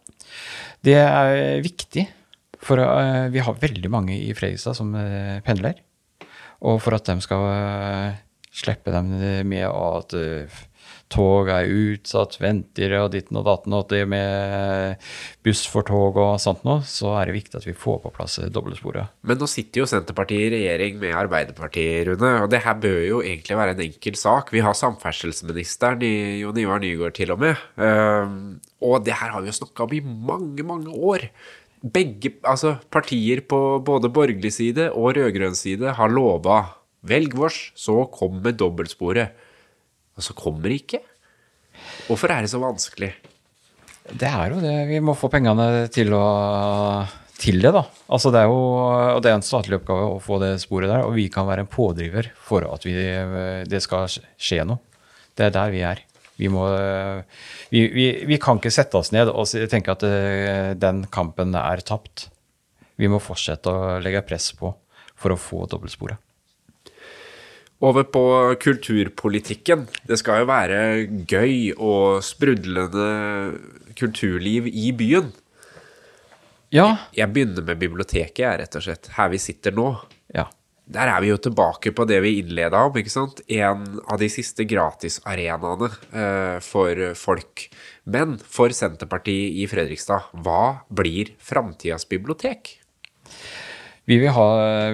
[0.83, 2.09] Det er viktig,
[2.59, 4.91] for uh, vi har veldig mange i Fredrikstad som
[5.47, 5.79] pendler.
[6.61, 8.19] Og for at de skal uh,
[8.53, 9.15] slippe dem
[9.49, 10.61] med at uh,
[11.11, 15.01] tog er utsatt, venter og ditten og datten, og det med
[15.45, 18.39] buss for tog og sånt noe, så er det viktig at vi får på plass
[18.53, 19.17] dobbeltsporet.
[19.27, 23.23] Men nå sitter jo Senterpartiet i regjering med Arbeiderpartiet, Rune, og det her bør jo
[23.25, 24.55] egentlig være en enkel sak.
[24.55, 26.07] Vi har samferdselsministeren
[26.41, 29.97] Jon Ivar Nygaard til og med, um, og det her har vi jo snakka om
[29.97, 31.27] i mange, mange år
[31.81, 36.63] begge altså partier på både borgerlig side og rød-grønn side har lova
[37.07, 39.33] velg vårs, så kommer dobbeltsporet.
[40.19, 41.01] Og så kommer det ikke.
[42.09, 43.15] Hvorfor er det så vanskelig?
[44.11, 44.75] Det er jo det.
[44.91, 47.07] Vi må få pengene til, å,
[47.41, 47.85] til det, da.
[48.13, 51.07] Altså det er jo og det er en statlig oppgave å få det sporet der,
[51.07, 52.95] og vi kan være en pådriver for at vi,
[53.71, 54.83] det skal skje noe.
[55.39, 56.05] Det er der vi er.
[56.41, 56.65] Vi, må,
[57.69, 61.85] vi, vi, vi, kan ikke sette oss ned og tenke at eh, den kampen er
[61.85, 62.31] tapt.
[63.01, 64.73] Vi må fortsette å legge press på
[65.21, 66.17] for å få dobbeltsporet.
[67.81, 68.23] Over på
[68.61, 69.87] kulturpolitikken.
[70.05, 70.81] Det skal jo være
[71.29, 73.07] gøy og sprudlende
[73.97, 75.31] kulturliv i byen.
[76.77, 76.91] Ja.
[77.17, 79.09] Jeg begynner med biblioteket, jeg, rett og slett.
[79.17, 79.95] Her vi sitter nå.
[80.37, 80.45] Ja.
[80.91, 82.97] Der er vi jo tilbake på det vi innleda om.
[82.99, 83.43] ikke sant?
[83.47, 87.69] En av de siste gratisarenaene eh, for folk.
[88.11, 92.75] Men for Senterpartiet i Fredrikstad, hva blir framtidas bibliotek?
[94.11, 94.49] Vi vil ha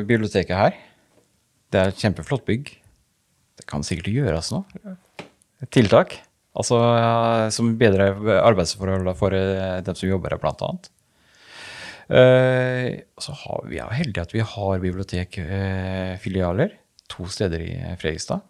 [0.05, 0.77] biblioteket her.
[1.73, 2.75] Det er et kjempeflott bygg.
[3.57, 4.97] Det kan sikkert gjøres noe.
[5.65, 6.19] Et tiltak.
[6.57, 6.77] Altså
[7.53, 10.91] som bedrer arbeidsforholdene for eh, dem som jobber her, blant annet.
[12.07, 16.77] Uh, så har vi er heldige at vi har bibliotekfilialer uh,
[17.11, 18.45] to steder i Fredrikstad.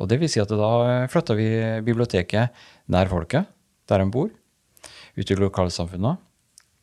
[0.00, 0.70] Og det vil si at da
[1.12, 1.48] flytter vi
[1.84, 2.56] biblioteket
[2.92, 3.50] nær folket,
[3.90, 4.30] der de bor,
[5.16, 6.14] ut i lokalsamfunna.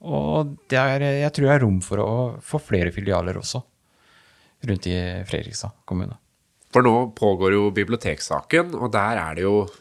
[0.06, 2.14] Og er, jeg tror det er rom for å
[2.46, 3.64] få flere filialer også
[4.68, 6.18] rundt i Fredrikstad kommune.
[6.74, 9.78] For nå pågår jo biblioteksaken, og der er det jo eh,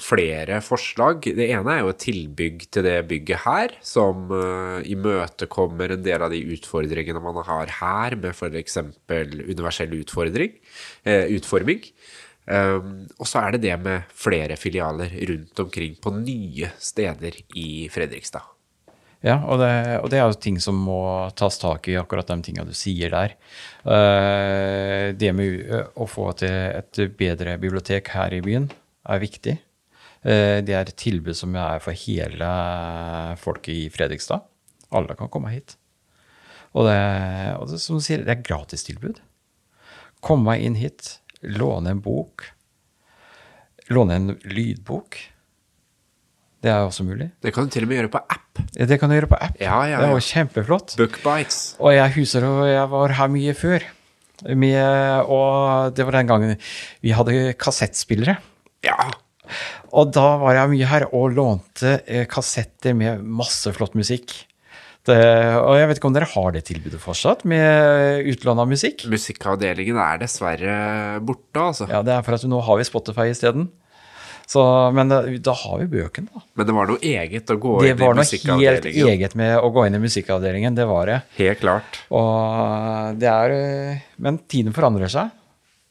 [0.00, 1.26] flere forslag.
[1.36, 6.24] Det ene er jo et tilbygg til det bygget her, som uh, imøtekommer en del
[6.24, 8.78] av de utfordringene man har her, med f.eks.
[9.10, 10.56] universell utfordring,
[11.04, 11.84] uh, utforming.
[12.50, 17.86] Um, og så er det det med flere filialer rundt omkring på nye steder i
[17.92, 18.48] Fredrikstad.
[19.20, 21.02] Ja, og det, og det, er jo ting som må
[21.36, 23.36] tas tak i, akkurat de tingene du sier der.
[23.84, 28.70] Uh, det med å få til et bedre bibliotek her i byen
[29.08, 29.56] er viktig.
[30.20, 32.50] Uh, det er et tilbud som er for hele
[33.40, 34.44] folket i Fredrikstad.
[34.92, 35.76] Alle kan komme hit.
[36.76, 37.00] Og det,
[37.58, 39.18] og det som du sier, det er gratistilbud.
[40.22, 42.44] Kom meg inn hit, låne en bok.
[43.90, 45.18] Låne en lydbok.
[46.60, 47.30] Det er også mulig.
[47.40, 48.60] Det kan du til og med gjøre på app.
[48.76, 49.56] Ja, det kan du gjøre på app.
[49.56, 50.02] Ja, ja, ja.
[50.04, 50.94] Det var kjempeflott.
[51.00, 51.60] Bookbites.
[51.80, 53.86] Og jeg husker at jeg var her mye før.
[54.56, 56.54] Med, og det var den gangen
[57.04, 58.38] vi hadde kassettspillere.
[58.86, 58.96] Ja.
[59.96, 64.34] Og da var jeg mye her og lånte eh, kassetter med masse flott musikk.
[65.08, 65.16] Det,
[65.56, 69.06] og jeg vet ikke om dere har det tilbudet fortsatt, med utlån av musikk?
[69.10, 70.74] Musikkavdelingen er dessverre
[71.24, 71.88] borte, altså.
[71.88, 73.70] Ja, det er for at nå har vi Spotify isteden.
[74.50, 74.60] Så,
[74.92, 76.42] men da, da, har vi bøkene, da.
[76.58, 78.20] Men det var noe eget å gå det inn i musikkavdelingen?
[78.20, 81.18] Det var noe helt eget med å gå inn i musikkavdelingen, det var det.
[81.38, 82.00] Helt klart.
[82.10, 83.54] Og det er
[84.20, 85.30] Men tiden forandrer seg.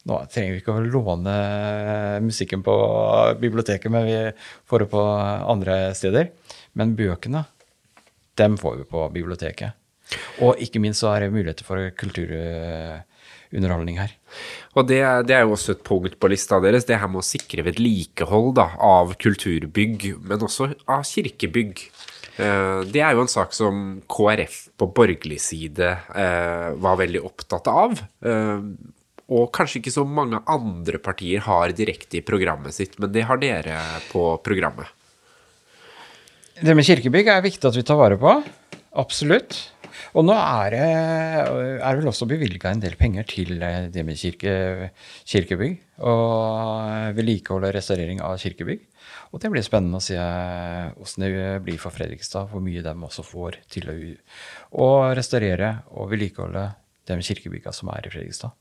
[0.09, 1.33] Nå trenger vi ikke å låne
[2.25, 2.73] musikken på
[3.41, 4.15] biblioteket, men vi
[4.69, 5.01] får det på
[5.53, 6.25] andre steder.
[6.79, 7.41] Men bøkene,
[8.39, 9.69] dem får vi på biblioteket.
[10.41, 14.11] Og ikke minst så er det muligheter for kulturunderholdning her.
[14.73, 17.29] Og det, det, er jo også et punkt på lista deres, det her med å
[17.29, 21.73] sikre vedlikehold da, av kulturbygg, men også av kirkebygg.
[22.39, 27.65] Eh, det er jo en sak som KrF på borgerlig side eh, var veldig opptatt
[27.69, 27.89] av.
[29.29, 33.27] Eh, og kanskje ikke så mange andre partier har direkte i programmet sitt, men det
[33.29, 33.79] har dere
[34.11, 34.87] på programmet.
[36.59, 38.41] Det med kirkebygg er viktig at vi tar vare på.
[38.99, 39.71] Absolutt.
[40.17, 40.85] Og nå er det,
[41.85, 44.89] er vel også bevilga en del penger til eh, det med kirke,
[45.27, 45.77] kirkebygg.
[45.99, 48.81] Og vedlikehold og restaurering av kirkebygg.
[49.29, 53.25] Og det blir spennende å se hvordan det blir for Fredrikstad, hvor mye de også
[53.25, 53.97] får til å,
[54.81, 56.65] å restaurere og vedlikeholde
[57.09, 58.55] de kirkebyggene som er i Fredrikstad.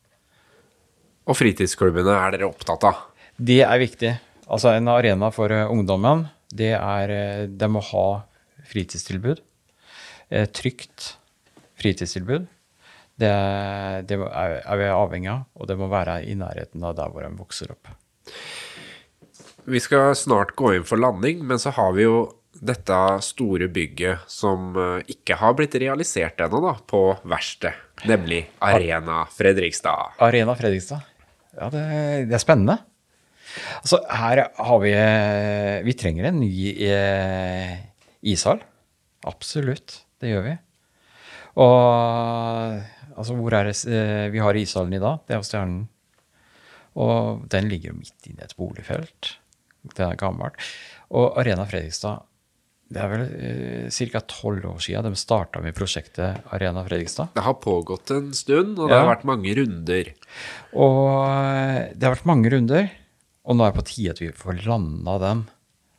[1.29, 3.05] Og fritidsklubbene er dere opptatt av?
[3.37, 4.15] Det er viktig.
[4.49, 8.07] Altså En arena for ungdommen, det er De må ha
[8.69, 9.43] fritidstilbud.
[10.57, 11.13] Trygt
[11.81, 12.49] fritidstilbud.
[13.19, 13.33] Det,
[14.09, 17.33] det er vi avhengig av, og det må være i nærheten av der hvor de
[17.37, 17.91] vokser opp.
[19.69, 22.21] Vi skal snart gå inn for landing, men så har vi jo
[22.59, 27.75] dette store bygget som eh, ikke har blitt realisert ennå, da, på verkstedet.
[28.09, 30.15] Nemlig Arena Fredrikstad.
[30.23, 31.03] Arena Fredrikstad.
[31.59, 31.83] Ja, det,
[32.31, 32.79] det, er spennende.
[33.81, 34.93] Altså, her har vi
[35.87, 36.53] Vi trenger en ny
[36.87, 37.75] eh,
[38.23, 38.63] ishall.
[39.27, 40.03] Absolutt.
[40.21, 40.55] Det gjør vi.
[41.59, 42.79] Og
[43.19, 45.25] altså, hvor er det eh, Vi har ishallen i dag.
[45.27, 45.89] Det er Stjernen.
[46.99, 49.35] Og den ligger midt inne i et boligfelt.
[49.95, 50.59] Det er gammelt.
[51.15, 52.25] Og Arena Fredrikstad
[52.89, 54.23] det er vel eh, ca.
[54.25, 57.35] tolv år siden de starta med prosjektet Arena Fredrikstad.
[57.37, 59.03] Det har pågått en stund, og det ja.
[59.03, 60.09] har vært mange runder.
[60.73, 62.89] Og eh, det har vært mange runder,
[63.45, 65.45] og nå er det på tide at vi får landa den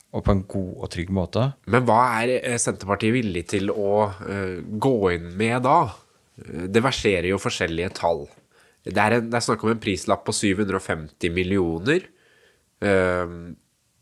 [0.10, 1.44] og på en god og trygg måte.
[1.70, 5.84] Men hva er eh, Senterpartiet villig til å uh, gå inn med da?
[6.40, 8.24] Det verserer jo forskjellige tall.
[8.88, 12.08] Det er, en, det er snakk om en prislapp på 750 millioner.
[12.82, 13.54] Uh,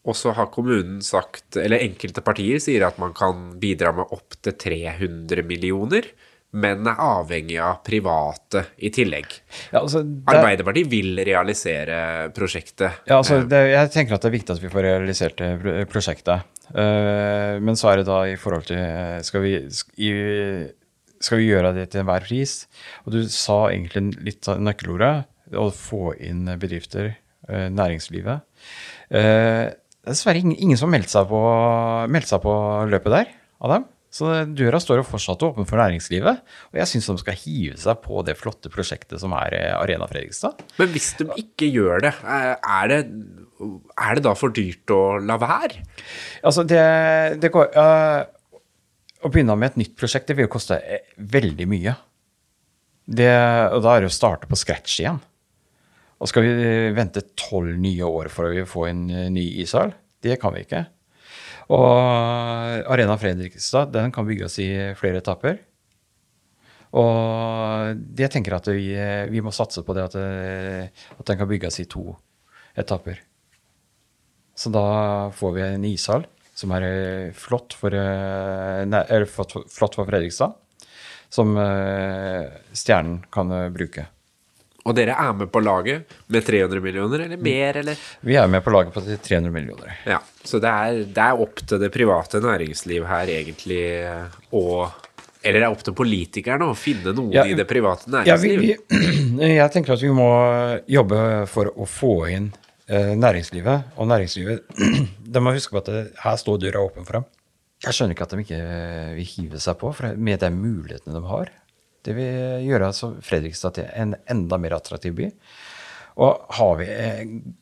[0.08, 4.56] og så har kommunen sagt, eller enkelte partier sier at man kan bidra med opptil
[4.56, 6.08] 300 millioner
[6.56, 9.34] men er avhengig av private i tillegg.
[9.74, 10.24] Ja, altså, det...
[10.32, 11.98] Arbeiderpartiet vil realisere
[12.36, 13.04] prosjektet.
[13.10, 15.44] Ja, altså, det, jeg tenker at det er viktig at vi får realisert
[15.92, 16.48] prosjektet.
[16.72, 18.82] Uh, men så er det da i forhold til
[19.24, 19.54] Skal vi
[21.24, 22.60] skal vi gjøre det til enhver pris?
[23.06, 25.26] Og du sa egentlig litt av nøkkelordet,
[25.58, 27.16] å få inn bedrifter,
[27.48, 28.44] eh, næringslivet.
[30.08, 31.40] Det er dessverre ingen, ingen som meldte seg, på,
[32.08, 32.52] meldte seg på
[32.88, 33.88] løpet der av dem.
[34.08, 36.40] Så døra står jo fortsatt åpen for næringslivet.
[36.72, 40.08] Og jeg syns de skal hive seg på det flotte prosjektet som er eh, Arena
[40.08, 40.64] Fredrikstad.
[40.80, 43.02] Men hvis de ikke gjør det, eh, er det,
[44.08, 45.84] er det da for dyrt å la være?
[46.40, 46.88] Altså, det,
[47.44, 48.24] det går øh,
[49.28, 50.80] Å begynne med et nytt prosjekt, det vil jo koste
[51.20, 52.00] veldig mye.
[53.12, 53.34] Det,
[53.76, 55.20] og da er det å starte på scratch igjen.
[56.18, 59.94] Og skal vi vente tolv nye år for å få en ny ishall?
[60.24, 60.88] Det kan vi ikke.
[61.74, 65.60] Og Arena Fredrikstad den kan bygges i flere etapper.
[66.98, 68.94] Og jeg tenker at vi,
[69.30, 72.16] vi må satse på det at, at, den kan bygges i to
[72.80, 73.20] etapper.
[74.58, 74.88] Så da
[75.38, 76.26] får vi en ishall
[76.58, 76.88] som er
[77.38, 80.56] flott for, nei, flott for Fredrikstad,
[81.30, 84.08] som eh, Stjernen kan bruke.
[84.88, 88.04] Og dere er med på laget med 300 millioner, eller mer, eller?
[88.24, 89.98] Vi er med på laget på 300 millioner.
[90.08, 93.84] Ja, Så det er, det er opp til det private næringsliv her egentlig
[94.56, 94.64] å
[95.44, 98.64] Eller det er opp til politikerne å finne noe ja, i det private næringsliv?
[98.68, 100.32] Ja, jeg tenker at vi må
[100.90, 101.20] jobbe
[101.52, 102.50] for å få inn
[102.88, 103.94] eh, næringslivet.
[104.00, 104.66] Og næringslivet
[105.36, 107.30] De må huske på at det, her står døra åpen for dem.
[107.86, 108.60] Jeg skjønner ikke at de ikke
[109.20, 111.54] vil hive seg på med de mulighetene de har.
[112.08, 115.28] Det vil gjøre altså Fredrikstad til en enda mer attraktiv by.
[116.24, 116.88] Og har vi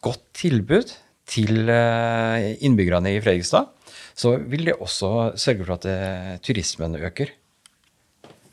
[0.06, 0.94] godt tilbud
[1.30, 3.72] til eh, innbyggerne i Fredrikstad,
[4.16, 7.34] så vil det også sørge for at eh, turismen øker.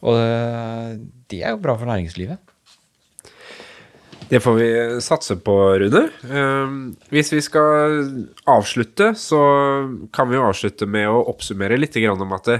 [0.03, 0.97] Og eh,
[1.30, 2.40] det er jo bra for næringslivet.
[4.32, 4.68] Det får vi
[5.05, 6.07] satse på, Rune.
[7.12, 7.99] Hvis vi skal
[8.49, 9.40] avslutte, så
[10.09, 12.57] kan vi jo avslutte med å oppsummere litt om at det,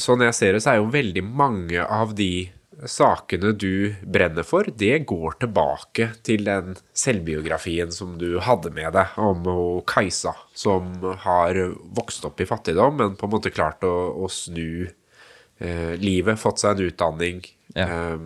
[0.00, 2.48] sånn jeg ser det, så er jo veldig mange av de
[2.86, 9.18] sakene du brenner for, det går tilbake til den selvbiografien som du hadde med deg
[9.18, 9.42] om
[9.88, 10.92] Kajsa, som
[11.24, 11.58] har
[11.96, 16.62] vokst opp i fattigdom, men på en måte klart å, å snu eh, livet, fått
[16.62, 17.42] seg en utdanning.
[17.74, 17.88] Ja.
[17.88, 18.18] Eh,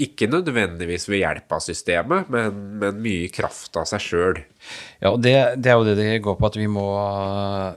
[0.00, 4.40] ikke nødvendigvis ved hjelp av systemet, men, men mye kraft av seg sjøl.
[5.00, 6.86] Ja, og det, det, er jo det det går på, at vi må,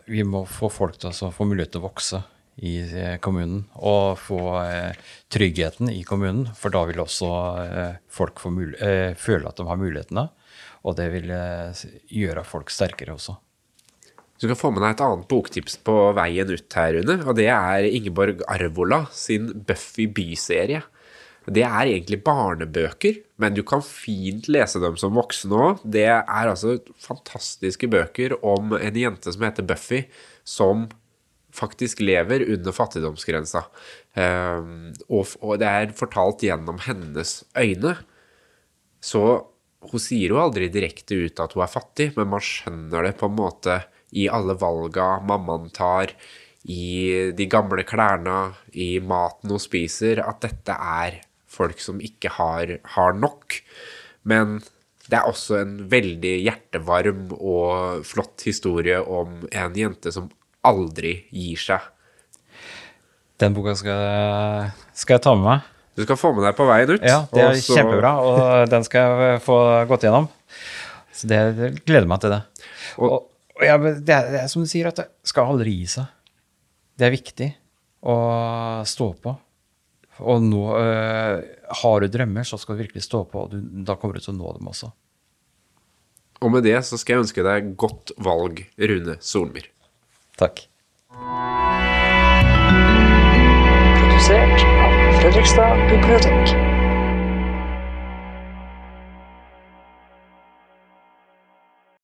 [0.10, 2.22] vi må få folk til å få mulighet til å vokse
[2.62, 3.64] i eh, kommunen.
[3.82, 5.00] Og få eh,
[5.34, 7.32] tryggheten i kommunen, for da vil også
[7.64, 10.28] eh, folk eh, føle at de har mulighetene.
[10.84, 13.38] Og det vil eh, gjøre folk sterkere også.
[14.42, 17.20] Du skal få med deg et annet boktips på veien ut her, Rune.
[17.24, 20.82] Og det er Ingeborg Arvola sin Buffy by-serie.
[21.44, 25.82] Det er egentlig barnebøker, men du kan fint lese dem som voksen òg.
[25.84, 30.06] Det er altså fantastiske bøker om en jente som heter Buffy,
[30.48, 30.88] som
[31.54, 33.66] faktisk lever under fattigdomsgrensa.
[34.16, 37.98] Og, og, det er fortalt gjennom hennes øyne.
[39.04, 39.24] Så
[39.92, 43.28] hun sier jo aldri direkte ut at hun er fattig, men man skjønner det på
[43.28, 43.82] en måte
[44.16, 46.14] i alle valga mammaen tar,
[46.64, 51.20] i de gamle klærne, i maten hun spiser, at dette er
[51.54, 53.60] folk som ikke har, har nok.
[54.30, 54.60] Men
[55.10, 60.30] det er også en veldig hjertevarm og flott historie om en jente som
[60.64, 61.92] aldri gir seg.
[63.42, 65.70] Den boka skal, skal jeg ta med meg.
[65.94, 67.04] Du skal få med deg på veien ut.
[67.06, 67.76] Ja, det er Også...
[67.78, 69.58] kjempebra, og den skal jeg få
[69.90, 70.30] gått gjennom.
[71.14, 72.42] Så det, det gleder meg til det.
[72.98, 73.20] Og, og,
[73.60, 76.08] og ja, det, er, det, er, som du sier, at det skal aldri gi seg.
[76.98, 77.50] Det er viktig
[78.10, 78.16] å
[78.90, 79.36] stå på.
[80.22, 81.40] Og nå øh,
[81.82, 84.36] har du drømmer, så skal du virkelig stå på, og du, da kommer du til
[84.36, 84.92] å nå dem også.
[86.44, 89.70] Og med det så skal jeg ønske deg godt valg, Rune Solmyr.
[90.40, 90.66] Takk.
[94.04, 96.63] Produsert av Fredrikstad bibliotek.